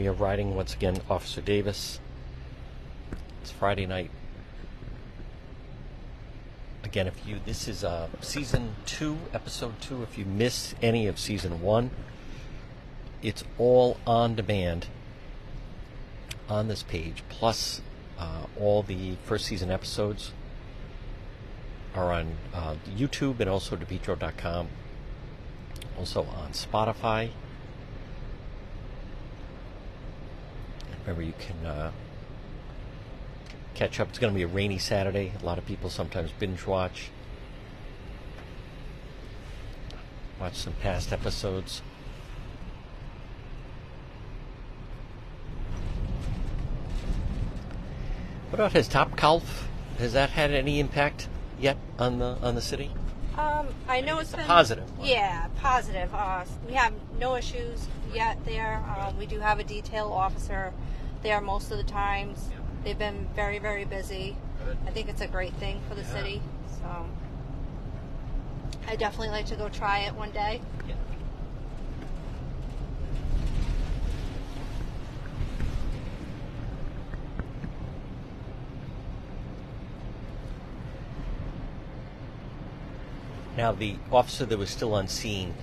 We 0.00 0.08
are 0.08 0.14
riding 0.14 0.56
once 0.56 0.72
again, 0.72 0.96
Officer 1.10 1.42
Davis. 1.42 2.00
It's 3.42 3.50
Friday 3.50 3.84
night. 3.84 4.10
Again, 6.82 7.06
if 7.06 7.26
you 7.26 7.38
this 7.44 7.68
is 7.68 7.84
uh, 7.84 8.08
season 8.22 8.76
two, 8.86 9.18
episode 9.34 9.78
two. 9.78 10.02
If 10.02 10.16
you 10.16 10.24
miss 10.24 10.74
any 10.80 11.06
of 11.06 11.18
season 11.18 11.60
one, 11.60 11.90
it's 13.20 13.44
all 13.58 13.98
on 14.06 14.34
demand 14.34 14.86
on 16.48 16.68
this 16.68 16.82
page. 16.82 17.22
Plus, 17.28 17.82
uh, 18.18 18.46
all 18.58 18.82
the 18.82 19.16
first 19.26 19.44
season 19.44 19.70
episodes 19.70 20.32
are 21.94 22.10
on 22.10 22.36
uh, 22.54 22.76
YouTube 22.88 23.38
and 23.38 23.50
also 23.50 23.76
DePetro.com. 23.76 24.68
Also 25.98 26.22
on 26.22 26.52
Spotify. 26.52 27.32
Remember, 31.10 31.26
you 31.26 31.34
can 31.40 31.66
uh, 31.66 31.90
catch 33.74 33.98
up. 33.98 34.10
It's 34.10 34.20
going 34.20 34.32
to 34.32 34.36
be 34.36 34.44
a 34.44 34.46
rainy 34.46 34.78
Saturday. 34.78 35.32
A 35.42 35.44
lot 35.44 35.58
of 35.58 35.66
people 35.66 35.90
sometimes 35.90 36.30
binge 36.38 36.64
watch. 36.68 37.10
Watch 40.40 40.54
some 40.54 40.74
past 40.74 41.12
episodes. 41.12 41.82
What 48.50 48.60
about 48.60 48.72
his 48.72 48.86
top 48.86 49.16
calf? 49.16 49.68
Has 49.98 50.12
that 50.12 50.30
had 50.30 50.52
any 50.52 50.78
impact 50.78 51.28
yet 51.58 51.76
on 51.98 52.20
the 52.20 52.38
on 52.40 52.54
the 52.54 52.62
city? 52.62 52.92
Um, 53.36 53.66
I 53.88 54.00
know 54.00 54.20
it's 54.20 54.32
been 54.32 54.46
positive 54.46 54.96
one. 54.96 55.08
Yeah, 55.08 55.48
positive. 55.58 56.14
Uh, 56.14 56.44
we 56.68 56.74
have 56.74 56.92
no 57.18 57.34
issues 57.34 57.88
yet 58.14 58.38
there. 58.44 58.80
Um, 58.96 59.18
we 59.18 59.26
do 59.26 59.40
have 59.40 59.58
a 59.58 59.64
detail 59.64 60.06
officer 60.06 60.72
there 61.22 61.40
most 61.40 61.70
of 61.70 61.78
the 61.78 61.84
times. 61.84 62.48
They've 62.84 62.98
been 62.98 63.28
very, 63.34 63.58
very 63.58 63.84
busy. 63.84 64.36
Good. 64.64 64.78
I 64.86 64.90
think 64.90 65.08
it's 65.08 65.20
a 65.20 65.26
great 65.26 65.54
thing 65.54 65.80
for 65.88 65.94
the 65.94 66.02
Yeah. 66.02 66.14
city. 66.14 66.42
So 66.80 67.06
I 68.88 68.96
definitely 68.96 69.28
like 69.28 69.46
to 69.46 69.56
go 69.56 69.68
try 69.68 70.00
it 70.00 70.14
one 70.14 70.30
day. 70.30 70.60
Yeah. 70.88 70.94
Now, 83.56 83.72
the 83.72 83.96
officer 84.10 84.46
that 84.46 84.58
was 84.58 84.70
still 84.70 84.94
on 84.94 85.06
scene, 85.06 85.54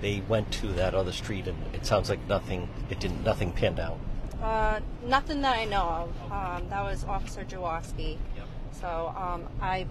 they 0.00 0.20
went 0.28 0.50
to 0.54 0.68
that 0.72 0.94
other 0.94 1.12
street, 1.12 1.46
and 1.46 1.56
it 1.72 1.86
sounds 1.86 2.10
like 2.10 2.26
nothing. 2.26 2.68
It 2.90 2.98
didn't. 2.98 3.22
Nothing 3.22 3.52
panned 3.52 3.78
out. 3.78 3.98
Uh, 4.42 4.80
nothing 5.04 5.40
that 5.42 5.56
I 5.56 5.64
know 5.64 5.82
of. 5.82 6.32
Um, 6.32 6.68
that 6.68 6.82
was 6.82 7.04
Officer 7.04 7.44
Jaworski. 7.44 8.18
Yep. 8.36 8.46
So 8.72 9.14
um, 9.16 9.44
I 9.60 9.86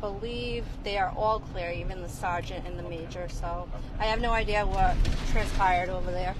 believe 0.00 0.64
they 0.82 0.98
are 0.98 1.12
all 1.16 1.40
clear, 1.40 1.70
even 1.70 2.02
the 2.02 2.08
sergeant 2.08 2.66
and 2.66 2.78
the 2.78 2.82
major. 2.82 3.28
So 3.28 3.68
I 3.98 4.04
have 4.06 4.20
no 4.20 4.32
idea 4.32 4.66
what 4.66 4.96
transpired 5.30 5.88
over 5.88 6.10
there. 6.10 6.34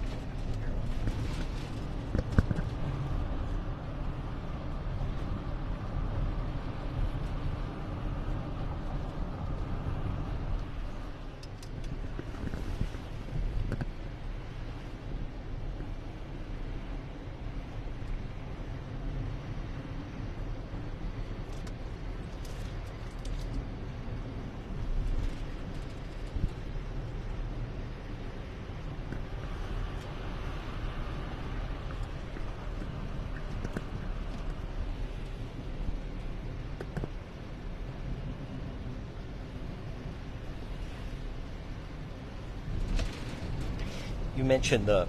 Mentioned 44.52 44.84
the 44.84 45.06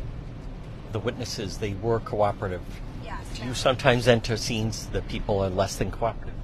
the 0.93 0.99
witnesses. 0.99 1.57
They 1.57 1.73
were 1.73 1.99
cooperative. 1.99 2.61
Yes. 3.03 3.19
Do 3.35 3.45
you 3.45 3.53
sometimes 3.53 4.07
enter 4.07 4.37
scenes 4.37 4.87
that 4.93 5.07
people 5.09 5.43
are 5.43 5.49
less 5.49 5.75
than 5.75 5.91
cooperative? 5.91 6.39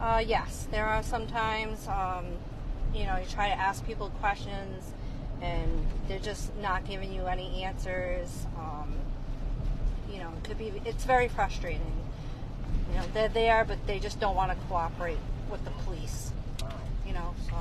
Uh, 0.00 0.22
yes, 0.26 0.66
there 0.70 0.86
are 0.86 1.02
sometimes, 1.02 1.88
um, 1.88 2.26
you 2.92 3.04
know, 3.06 3.16
you 3.16 3.26
try 3.30 3.48
to 3.48 3.54
ask 3.54 3.86
people 3.86 4.10
questions 4.20 4.92
and 5.40 5.86
they're 6.08 6.26
just 6.32 6.54
not 6.56 6.86
giving 6.86 7.12
you 7.12 7.26
any 7.26 7.62
answers. 7.62 8.46
Um, 8.58 8.92
you 10.12 10.18
know, 10.18 10.30
it 10.36 10.44
could 10.44 10.58
be, 10.58 10.72
it's 10.84 11.04
very 11.04 11.28
frustrating. 11.28 11.94
You 12.90 12.98
know, 12.98 13.04
they're 13.14 13.28
there, 13.28 13.64
but 13.64 13.78
they 13.86 13.98
just 13.98 14.18
don't 14.20 14.36
want 14.36 14.50
to 14.50 14.58
cooperate 14.66 15.18
with 15.50 15.64
the 15.64 15.70
police. 15.84 16.32
You 17.06 17.14
know, 17.14 17.34
so. 17.48 17.56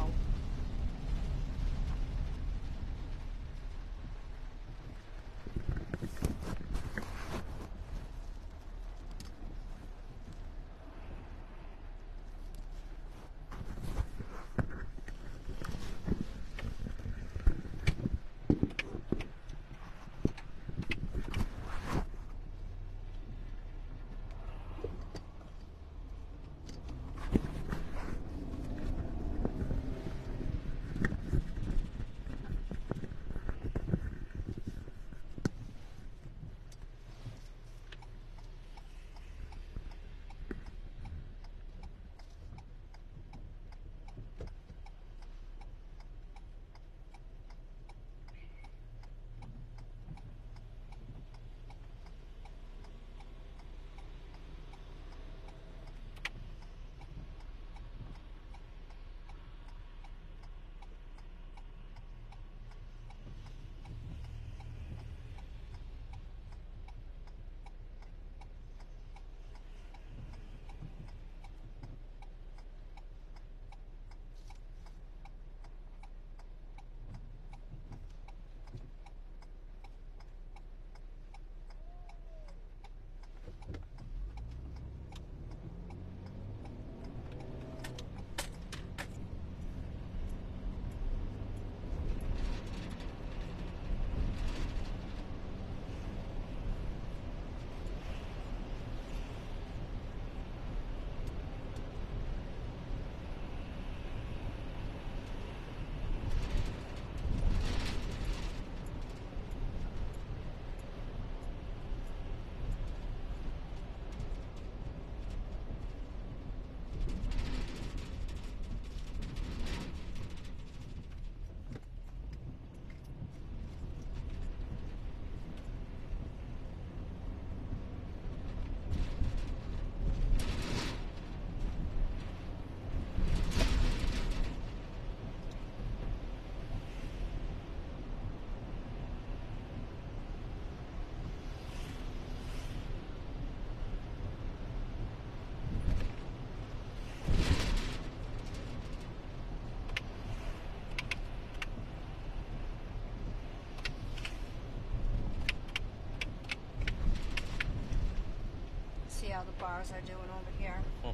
Other 159.33 159.51
bars 159.59 159.91
are 159.91 160.01
doing 160.01 160.29
over 160.29 160.51
here. 160.59 160.79
Hmm. 161.03 161.11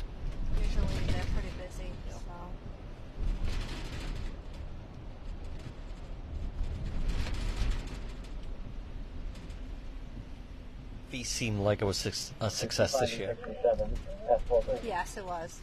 Usually 0.61 1.05
they're 1.07 1.31
pretty 1.33 1.53
busy. 1.59 1.89
So 2.09 2.19
seemed 11.23 11.59
like 11.61 11.81
it 11.81 11.85
was 11.85 12.31
a 12.39 12.49
success 12.49 12.99
this 12.99 13.17
year. 13.17 13.35
67, 13.45 13.89
past 14.27 14.47
12. 14.47 14.79
yes, 14.85 15.17
it 15.17 15.25
was. 15.25 15.59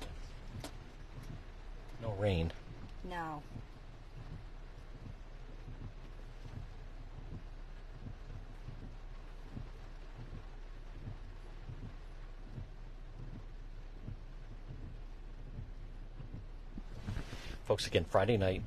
No 2.03 2.13
rain. 2.19 2.53
No. 3.09 3.43
Folks, 17.79 17.87
again, 17.87 18.07
Friday 18.11 18.37
night, 18.37 18.63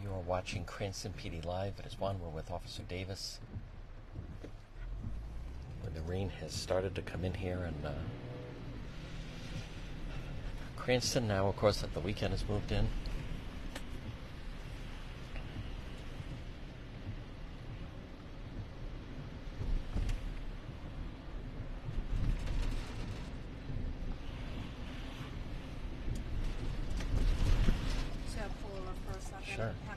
you 0.00 0.08
are 0.08 0.20
watching 0.20 0.62
Cranston 0.64 1.12
PD 1.18 1.44
Live. 1.44 1.72
It 1.80 1.86
is 1.86 1.98
one. 1.98 2.20
We're 2.20 2.28
with 2.28 2.52
Officer 2.52 2.84
Davis. 2.88 3.40
When 5.80 5.92
the 5.92 6.02
rain 6.02 6.30
has 6.40 6.52
started 6.52 6.94
to 6.94 7.02
come 7.02 7.24
in 7.24 7.34
here, 7.34 7.58
and 7.64 7.84
uh, 7.84 7.90
Cranston 10.76 11.26
now, 11.26 11.48
of 11.48 11.56
course, 11.56 11.82
at 11.82 11.94
the 11.94 11.98
weekend 11.98 12.30
has 12.30 12.48
moved 12.48 12.70
in. 12.70 12.86
Just 28.24 28.38
gotta 28.38 28.50
pull 28.62 28.80
over 28.80 28.92
for 29.04 29.18
a 29.18 29.20
second. 29.20 29.41
Sure. 29.54 29.91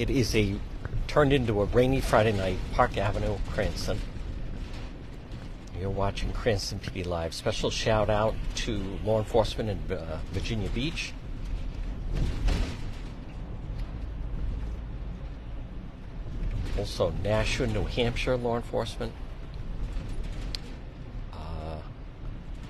It 0.00 0.08
is 0.08 0.34
a 0.34 0.54
turned 1.08 1.30
into 1.30 1.60
a 1.60 1.66
rainy 1.66 2.00
Friday 2.00 2.32
night, 2.32 2.56
Park 2.72 2.96
Avenue, 2.96 3.36
Cranston. 3.50 4.00
You're 5.78 5.90
watching 5.90 6.32
Cranston 6.32 6.78
PD 6.78 7.04
Live. 7.04 7.34
Special 7.34 7.68
shout 7.68 8.08
out 8.08 8.34
to 8.54 8.82
law 9.04 9.18
enforcement 9.18 9.68
in 9.68 9.98
uh, 9.98 10.20
Virginia 10.32 10.70
Beach. 10.70 11.12
Also, 16.78 17.12
Nashua, 17.22 17.66
New 17.66 17.84
Hampshire 17.84 18.38
law 18.38 18.56
enforcement. 18.56 19.12
Uh, 21.30 21.76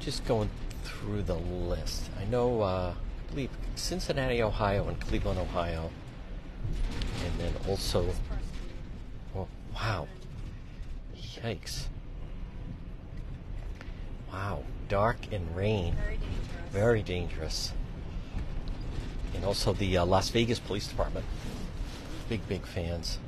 just 0.01 0.24
going 0.24 0.51
through 0.83 1.22
the 1.22 1.37
list. 1.37 2.11
I 2.20 2.24
know, 2.24 2.62
uh, 2.62 2.95
I 2.97 3.31
believe 3.31 3.51
Cincinnati, 3.76 4.43
Ohio, 4.43 4.89
and 4.89 5.01
Cleveland, 5.01 5.39
Ohio. 5.39 5.91
And 7.41 7.55
then 7.55 7.62
also, 7.68 8.07
oh, 9.34 9.49
wow. 9.74 10.07
Yikes. 11.16 11.86
Wow. 14.32 14.64
Dark 14.88 15.16
and 15.32 15.57
rain. 15.57 15.95
Very 15.95 16.16
dangerous. 16.18 16.70
Very 16.70 17.03
dangerous. 17.03 17.72
And 19.34 19.45
also 19.45 19.72
the 19.72 19.97
uh, 19.97 20.05
Las 20.05 20.28
Vegas 20.30 20.59
Police 20.59 20.86
Department. 20.86 21.24
Big, 22.28 22.47
big 22.47 22.66
fans. 22.66 23.18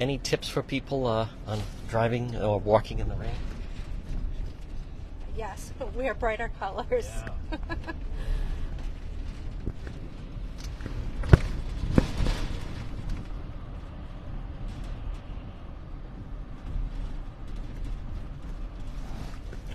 Any 0.00 0.18
tips 0.18 0.48
for 0.48 0.62
people 0.62 1.06
uh, 1.06 1.28
on 1.46 1.60
driving 1.88 2.36
or 2.36 2.60
walking 2.60 2.98
in 2.98 3.08
the 3.08 3.16
rain? 3.16 3.30
Yes, 5.36 5.72
wear 5.94 6.14
brighter 6.14 6.50
colors. 6.60 7.08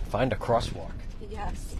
Find 0.10 0.34
a 0.34 0.36
crosswalk. 0.36 0.89
yes. 1.30 1.76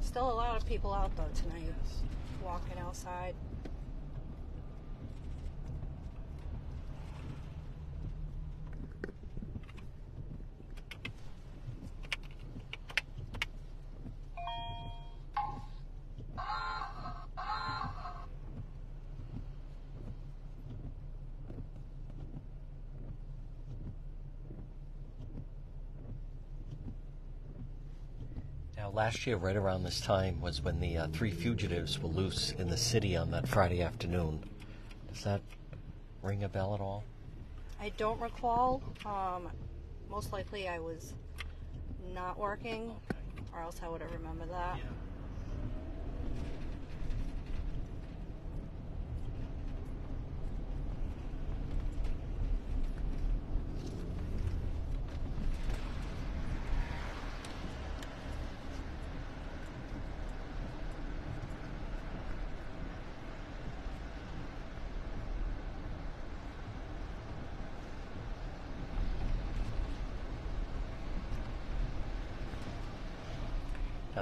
Still 0.00 0.30
a 0.30 0.34
lot 0.34 0.56
of 0.56 0.66
people 0.66 0.92
out 0.92 1.14
though 1.16 1.22
tonight, 1.34 1.72
walking 2.44 2.78
outside. 2.80 3.34
Now, 28.84 28.90
last 28.90 29.26
year, 29.26 29.38
right 29.38 29.56
around 29.56 29.82
this 29.82 29.98
time, 29.98 30.42
was 30.42 30.60
when 30.60 30.78
the 30.78 30.98
uh, 30.98 31.08
three 31.08 31.30
fugitives 31.30 31.98
were 31.98 32.10
loose 32.10 32.50
in 32.58 32.68
the 32.68 32.76
city 32.76 33.16
on 33.16 33.30
that 33.30 33.48
Friday 33.48 33.80
afternoon. 33.80 34.44
Does 35.10 35.24
that 35.24 35.40
ring 36.22 36.44
a 36.44 36.50
bell 36.50 36.74
at 36.74 36.82
all? 36.82 37.02
I 37.80 37.92
don't 37.96 38.20
recall. 38.20 38.82
Um, 39.06 39.48
most 40.10 40.34
likely 40.34 40.68
I 40.68 40.80
was 40.80 41.14
not 42.12 42.38
working, 42.38 42.94
or 43.54 43.62
else 43.62 43.80
I 43.82 43.88
would 43.88 44.02
have 44.02 44.12
remembered 44.12 44.50
that. 44.50 44.78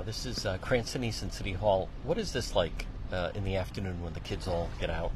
Now, 0.02 0.06
this 0.06 0.26
is 0.26 0.44
uh, 0.44 0.58
Cranston 0.58 1.04
Easton 1.04 1.30
City 1.30 1.52
Hall. 1.52 1.88
What 2.02 2.18
is 2.18 2.32
this 2.32 2.56
like 2.56 2.86
uh, 3.12 3.30
in 3.36 3.44
the 3.44 3.54
afternoon 3.54 4.02
when 4.02 4.12
the 4.14 4.18
kids 4.18 4.48
all 4.48 4.68
get 4.80 4.90
out? 4.90 5.12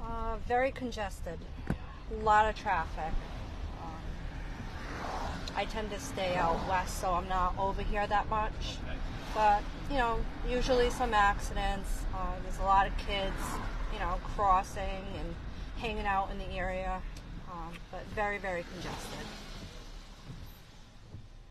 Uh, 0.00 0.36
very 0.46 0.70
congested. 0.70 1.36
A 1.68 2.22
lot 2.22 2.48
of 2.48 2.54
traffic. 2.54 3.12
Um, 3.82 3.90
I 5.56 5.64
tend 5.64 5.90
to 5.90 5.98
stay 5.98 6.36
out 6.36 6.60
west, 6.68 7.00
so 7.00 7.10
I'm 7.10 7.28
not 7.28 7.58
over 7.58 7.82
here 7.82 8.06
that 8.06 8.28
much. 8.28 8.76
But, 9.34 9.64
you 9.90 9.96
know, 9.96 10.20
usually 10.48 10.90
some 10.90 11.12
accidents. 11.12 12.04
Uh, 12.14 12.36
there's 12.44 12.58
a 12.58 12.62
lot 12.66 12.86
of 12.86 12.96
kids, 12.98 13.34
you 13.92 13.98
know, 13.98 14.20
crossing 14.36 15.02
and 15.18 15.34
hanging 15.78 16.06
out 16.06 16.28
in 16.30 16.38
the 16.38 16.56
area. 16.56 17.02
Um, 17.50 17.72
but 17.90 18.06
very, 18.14 18.38
very 18.38 18.64
congested. 18.74 19.26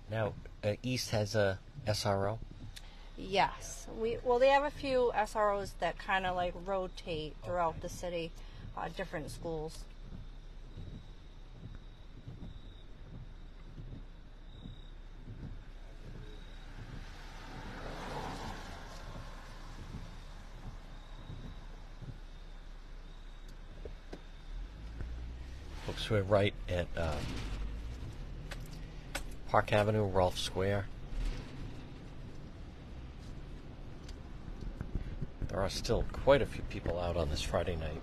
Now, 0.10 0.32
uh, 0.64 0.76
East 0.82 1.10
has 1.10 1.36
a 1.36 1.60
SRO. 1.86 2.38
Yes, 3.16 3.88
we 4.00 4.18
well 4.24 4.40
they 4.40 4.50
have 4.50 4.64
a 4.64 4.72
few 4.72 5.12
SROs 5.16 5.72
that 5.80 6.00
kind 6.00 6.26
of 6.26 6.36
like 6.36 6.54
rotate 6.66 7.36
throughout 7.44 7.80
the 7.82 7.90
city, 7.90 8.32
uh, 8.76 8.90
different 8.96 9.30
schools. 9.30 9.80
Folks, 25.86 26.10
we're 26.10 26.24
right 26.24 26.54
at 26.68 26.88
uh, 26.98 27.14
Park 29.50 29.72
Avenue, 29.72 30.06
Rolfe 30.06 30.40
Square. 30.40 30.88
Are 35.64 35.70
still 35.70 36.04
quite 36.12 36.42
a 36.42 36.46
few 36.46 36.62
people 36.64 37.00
out 37.00 37.16
on 37.16 37.30
this 37.30 37.42
Friday 37.42 37.78
night. 37.78 38.02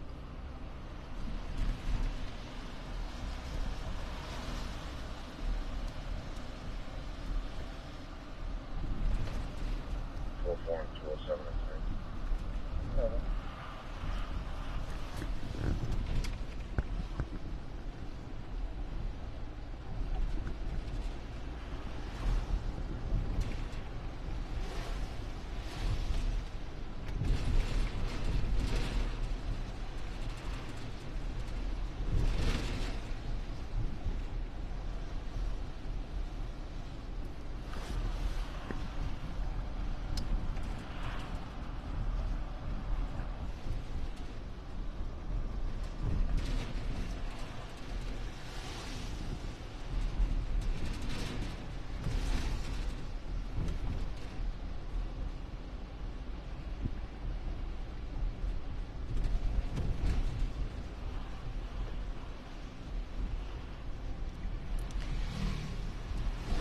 Two 10.43 10.51
oh 10.53 10.57
four 10.67 10.81
and 10.81 10.89
two 10.95 11.03
oh 11.13 11.19
seven 11.29 11.45
and 11.45 11.57
three. 11.67 13.21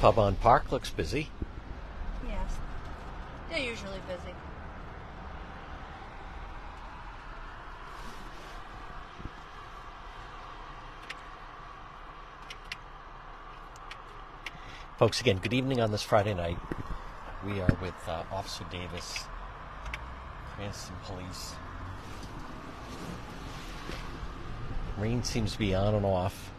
Pub 0.10 0.18
on 0.18 0.36
Park 0.38 0.72
looks 0.72 0.89
busy. 0.89 1.30
Yes, 2.28 2.53
they're 3.47 3.60
usually 3.60 3.99
busy. 4.07 4.34
Folks, 14.97 15.22
again, 15.22 15.38
good 15.38 15.53
evening 15.53 15.80
on 15.80 15.91
this 15.91 16.01
Friday 16.01 16.34
night. 16.34 16.57
We 17.45 17.62
are 17.62 17.78
with 17.80 17.93
uh, 18.07 18.24
Officer 18.32 18.66
Davis, 18.72 19.26
Cranston 20.55 20.95
Police. 21.03 21.53
Rain 24.97 25.24
seems 25.24 25.51
to 25.51 25.60
be 25.60 25.76
on 25.76 25.93
and 25.93 26.03
off. 26.03 26.51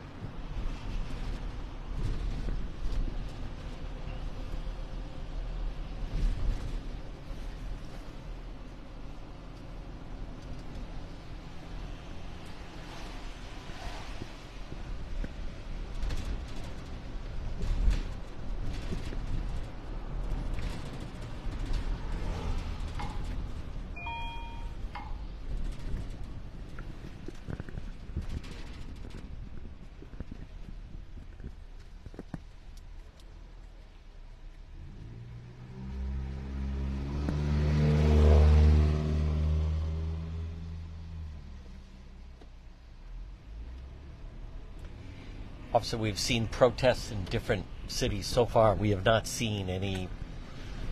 Officer, 45.80 45.96
we've 45.96 46.18
seen 46.18 46.46
protests 46.46 47.10
in 47.10 47.24
different 47.24 47.64
cities 47.88 48.26
so 48.26 48.44
far. 48.44 48.74
We 48.74 48.90
have 48.90 49.02
not 49.02 49.26
seen 49.26 49.70
any 49.70 50.10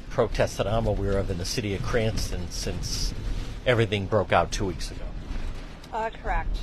protests 0.09 0.57
that 0.57 0.67
I'm 0.67 0.87
aware 0.87 1.19
of 1.19 1.31
in 1.31 1.37
the 1.37 1.45
city 1.45 1.75
of 1.75 1.83
Cranston 1.83 2.51
since 2.51 3.13
everything 3.67 4.07
broke 4.07 4.33
out 4.33 4.51
two 4.51 4.65
weeks 4.65 4.91
ago. 4.91 5.05
Uh, 5.93 6.09
correct. 6.09 6.57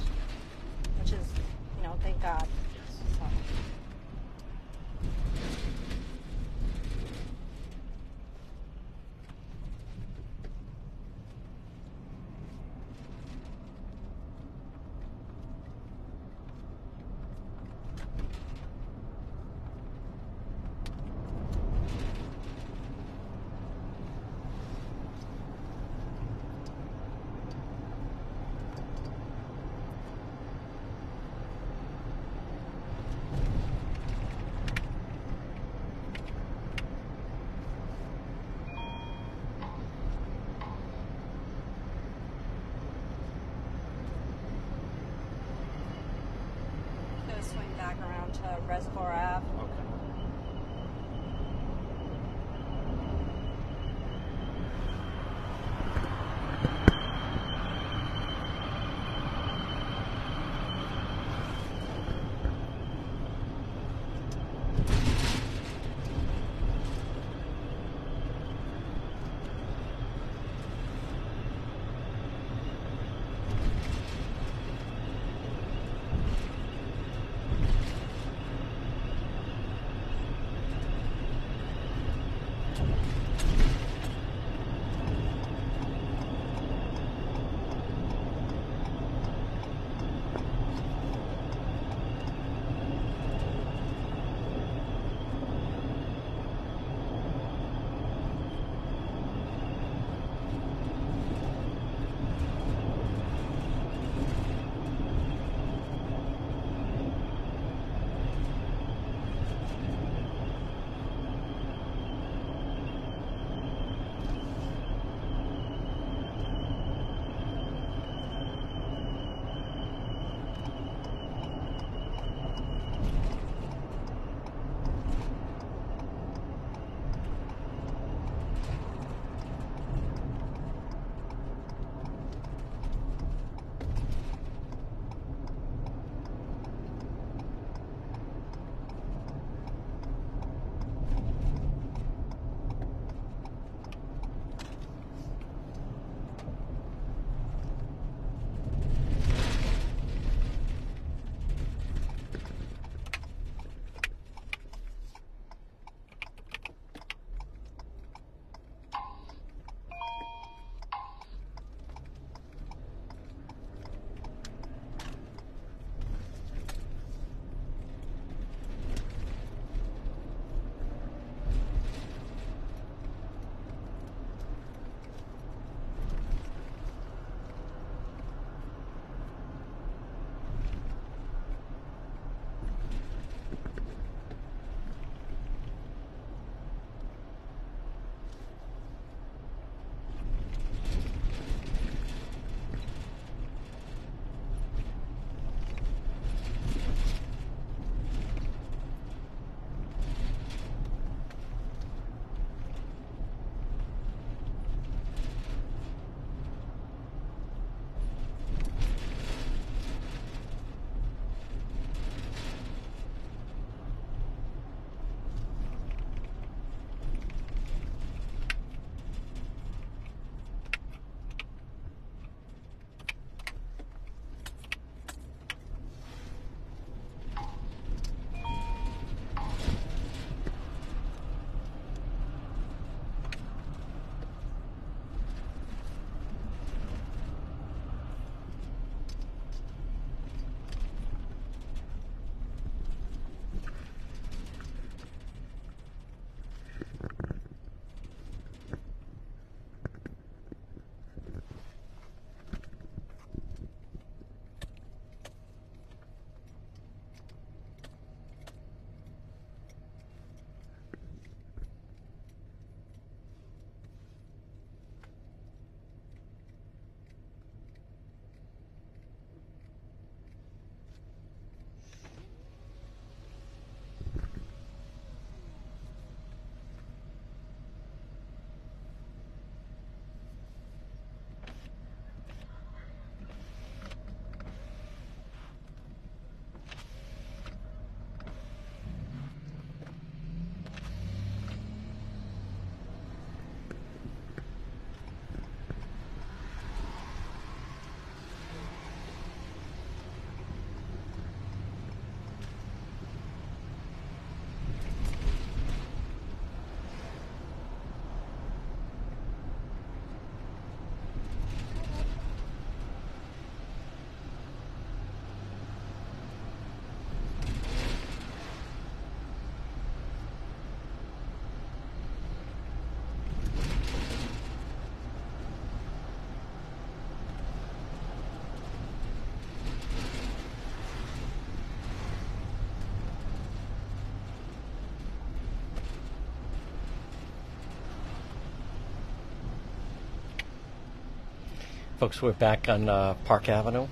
Folks, 341.98 342.22
we're 342.22 342.34
back 342.34 342.68
on 342.68 342.90
uh, 342.90 343.14
Park 343.24 343.48
Avenue 343.48 343.88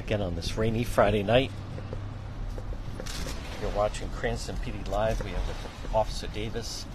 again 0.00 0.20
on 0.20 0.34
this 0.34 0.58
rainy 0.58 0.82
Friday 0.82 1.22
night. 1.22 1.52
You're 3.62 3.70
watching 3.70 4.08
Cranston 4.08 4.56
PD 4.56 4.88
Live. 4.88 5.22
We 5.24 5.30
have 5.30 5.42
Officer 5.94 6.26
Davis. 6.26 6.86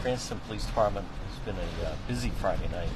Cranston 0.00 0.38
Police 0.46 0.64
Department 0.64 1.04
has 1.28 1.38
been 1.40 1.56
a 1.56 1.88
uh, 1.88 1.96
busy 2.06 2.30
Friday 2.30 2.68
night. 2.68 2.88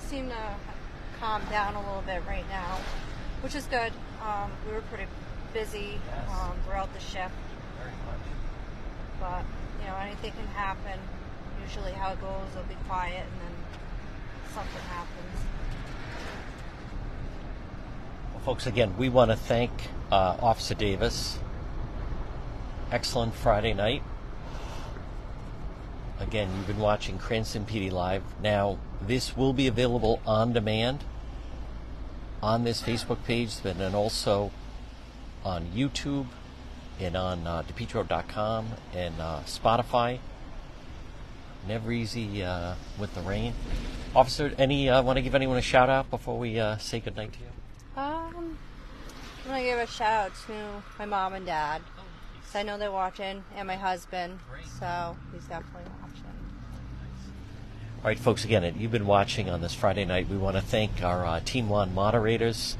Seemed 0.00 0.30
to 0.30 0.54
calm 1.20 1.42
down 1.50 1.74
a 1.74 1.80
little 1.80 2.02
bit 2.06 2.22
right 2.26 2.48
now, 2.48 2.78
which 3.42 3.54
is 3.54 3.66
good. 3.66 3.92
Um, 4.24 4.50
we 4.66 4.72
were 4.72 4.80
pretty 4.82 5.04
busy 5.52 6.00
um, 6.30 6.52
throughout 6.64 6.90
the 6.94 7.00
shift, 7.00 7.34
Very 7.78 7.90
much. 8.06 8.24
but 9.20 9.42
you 9.82 9.86
know 9.86 9.96
anything 9.98 10.32
can 10.32 10.46
happen. 10.54 10.98
Usually, 11.62 11.92
how 11.92 12.12
it 12.12 12.20
goes, 12.22 12.32
it'll 12.52 12.62
be 12.68 12.76
quiet, 12.88 13.22
and 13.22 13.40
then 13.42 13.54
something 14.54 14.80
happens. 14.80 15.44
Well, 18.32 18.42
folks, 18.44 18.66
again, 18.66 18.94
we 18.96 19.10
want 19.10 19.30
to 19.30 19.36
thank 19.36 19.70
uh, 20.10 20.36
Officer 20.40 20.74
Davis. 20.74 21.38
Excellent 22.90 23.34
Friday 23.34 23.74
night. 23.74 24.02
Again, 26.20 26.48
you've 26.56 26.66
been 26.66 26.78
watching 26.78 27.18
Cranston 27.18 27.64
PD 27.64 27.92
Live. 27.92 28.22
Now, 28.42 28.78
this 29.00 29.36
will 29.36 29.52
be 29.52 29.66
available 29.68 30.20
on 30.26 30.52
demand 30.52 31.04
on 32.42 32.64
this 32.64 32.82
Facebook 32.82 33.22
page, 33.24 33.54
but 33.62 33.78
then 33.78 33.94
also 33.94 34.50
on 35.44 35.66
YouTube 35.74 36.26
and 36.98 37.16
on 37.16 37.46
uh, 37.46 37.62
DePetro.com 37.62 38.66
and 38.94 39.14
uh, 39.20 39.40
Spotify. 39.46 40.18
Never 41.66 41.92
easy 41.92 42.42
uh, 42.42 42.74
with 42.98 43.14
the 43.14 43.20
rain. 43.20 43.54
Officer, 44.14 44.52
any 44.58 44.88
uh, 44.88 45.02
want 45.02 45.18
to 45.18 45.22
give 45.22 45.34
anyone 45.34 45.56
a 45.56 45.62
shout 45.62 45.88
out 45.88 46.10
before 46.10 46.38
we 46.38 46.58
uh, 46.58 46.78
say 46.78 46.98
goodnight 46.98 47.32
to 47.34 47.38
you? 47.40 48.02
Um, 48.02 48.58
I'm 49.44 49.50
gonna 49.50 49.62
give 49.62 49.78
a 49.78 49.86
shout 49.86 50.26
out 50.26 50.32
to 50.46 50.82
my 50.98 51.04
mom 51.04 51.34
and 51.34 51.46
dad. 51.46 51.82
'Cause 52.48 52.56
I 52.56 52.62
know 52.62 52.78
they're 52.78 52.90
watching, 52.90 53.44
and 53.56 53.68
my 53.68 53.76
husband. 53.76 54.38
So 54.80 55.16
he's 55.34 55.44
definitely 55.44 55.90
watching. 56.00 56.24
All 57.98 58.04
right, 58.04 58.18
folks, 58.18 58.44
again, 58.44 58.74
you've 58.78 58.90
been 58.90 59.06
watching 59.06 59.50
on 59.50 59.60
this 59.60 59.74
Friday 59.74 60.06
night. 60.06 60.28
We 60.30 60.38
want 60.38 60.56
to 60.56 60.62
thank 60.62 61.02
our 61.02 61.26
uh, 61.26 61.40
Team 61.44 61.68
One 61.68 61.94
moderators. 61.94 62.78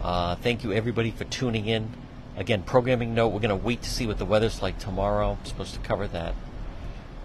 Uh, 0.00 0.36
thank 0.36 0.64
you, 0.64 0.72
everybody, 0.72 1.10
for 1.10 1.24
tuning 1.24 1.66
in. 1.66 1.90
Again, 2.36 2.62
programming 2.62 3.14
note 3.14 3.28
we're 3.28 3.40
going 3.40 3.50
to 3.50 3.56
wait 3.56 3.82
to 3.82 3.90
see 3.90 4.06
what 4.06 4.16
the 4.16 4.24
weather's 4.24 4.62
like 4.62 4.78
tomorrow. 4.78 5.36
We're 5.38 5.48
supposed 5.48 5.74
to 5.74 5.80
cover 5.80 6.08
that 6.08 6.34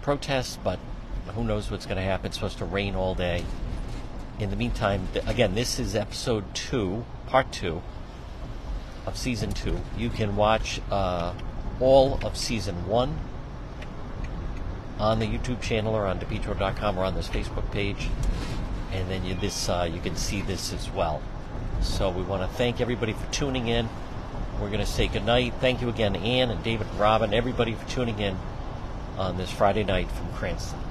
protest, 0.02 0.62
but 0.62 0.78
who 1.34 1.44
knows 1.44 1.70
what's 1.70 1.86
going 1.86 1.96
to 1.96 2.02
happen. 2.02 2.26
It's 2.26 2.36
supposed 2.36 2.58
to 2.58 2.64
rain 2.66 2.94
all 2.94 3.14
day. 3.14 3.44
In 4.38 4.50
the 4.50 4.56
meantime, 4.56 5.08
th- 5.14 5.26
again, 5.26 5.54
this 5.54 5.78
is 5.78 5.94
episode 5.96 6.54
two, 6.54 7.06
part 7.26 7.50
two 7.52 7.80
of 9.06 9.16
season 9.16 9.52
two. 9.52 9.80
You 9.96 10.10
can 10.10 10.36
watch 10.36 10.80
uh, 10.90 11.32
all 11.80 12.18
of 12.22 12.36
season 12.36 12.86
one 12.86 13.18
on 14.98 15.18
the 15.18 15.26
YouTube 15.26 15.62
channel 15.62 15.94
or 15.94 16.06
on 16.06 16.20
DePetro.com 16.20 16.98
or 16.98 17.04
on 17.04 17.14
this 17.14 17.28
Facebook 17.28 17.70
page. 17.72 18.08
And 18.92 19.10
then 19.10 19.24
you, 19.24 19.34
this 19.34 19.68
uh, 19.68 19.88
you 19.90 20.00
can 20.00 20.16
see 20.16 20.42
this 20.42 20.72
as 20.72 20.90
well. 20.90 21.22
So 21.80 22.10
we 22.10 22.22
want 22.22 22.42
to 22.42 22.56
thank 22.56 22.80
everybody 22.80 23.14
for 23.14 23.32
tuning 23.32 23.68
in. 23.68 23.88
We're 24.60 24.68
going 24.68 24.80
to 24.80 24.86
say 24.86 25.08
goodnight. 25.08 25.54
Thank 25.60 25.80
you 25.80 25.88
again, 25.88 26.16
Ann 26.16 26.50
and 26.50 26.62
David 26.62 26.86
and 26.88 27.00
Robin, 27.00 27.32
everybody 27.32 27.72
for 27.72 27.88
tuning 27.88 28.18
in 28.18 28.36
on 29.16 29.38
this 29.38 29.50
Friday 29.50 29.84
night 29.84 30.10
from 30.10 30.30
Cranston. 30.34 30.89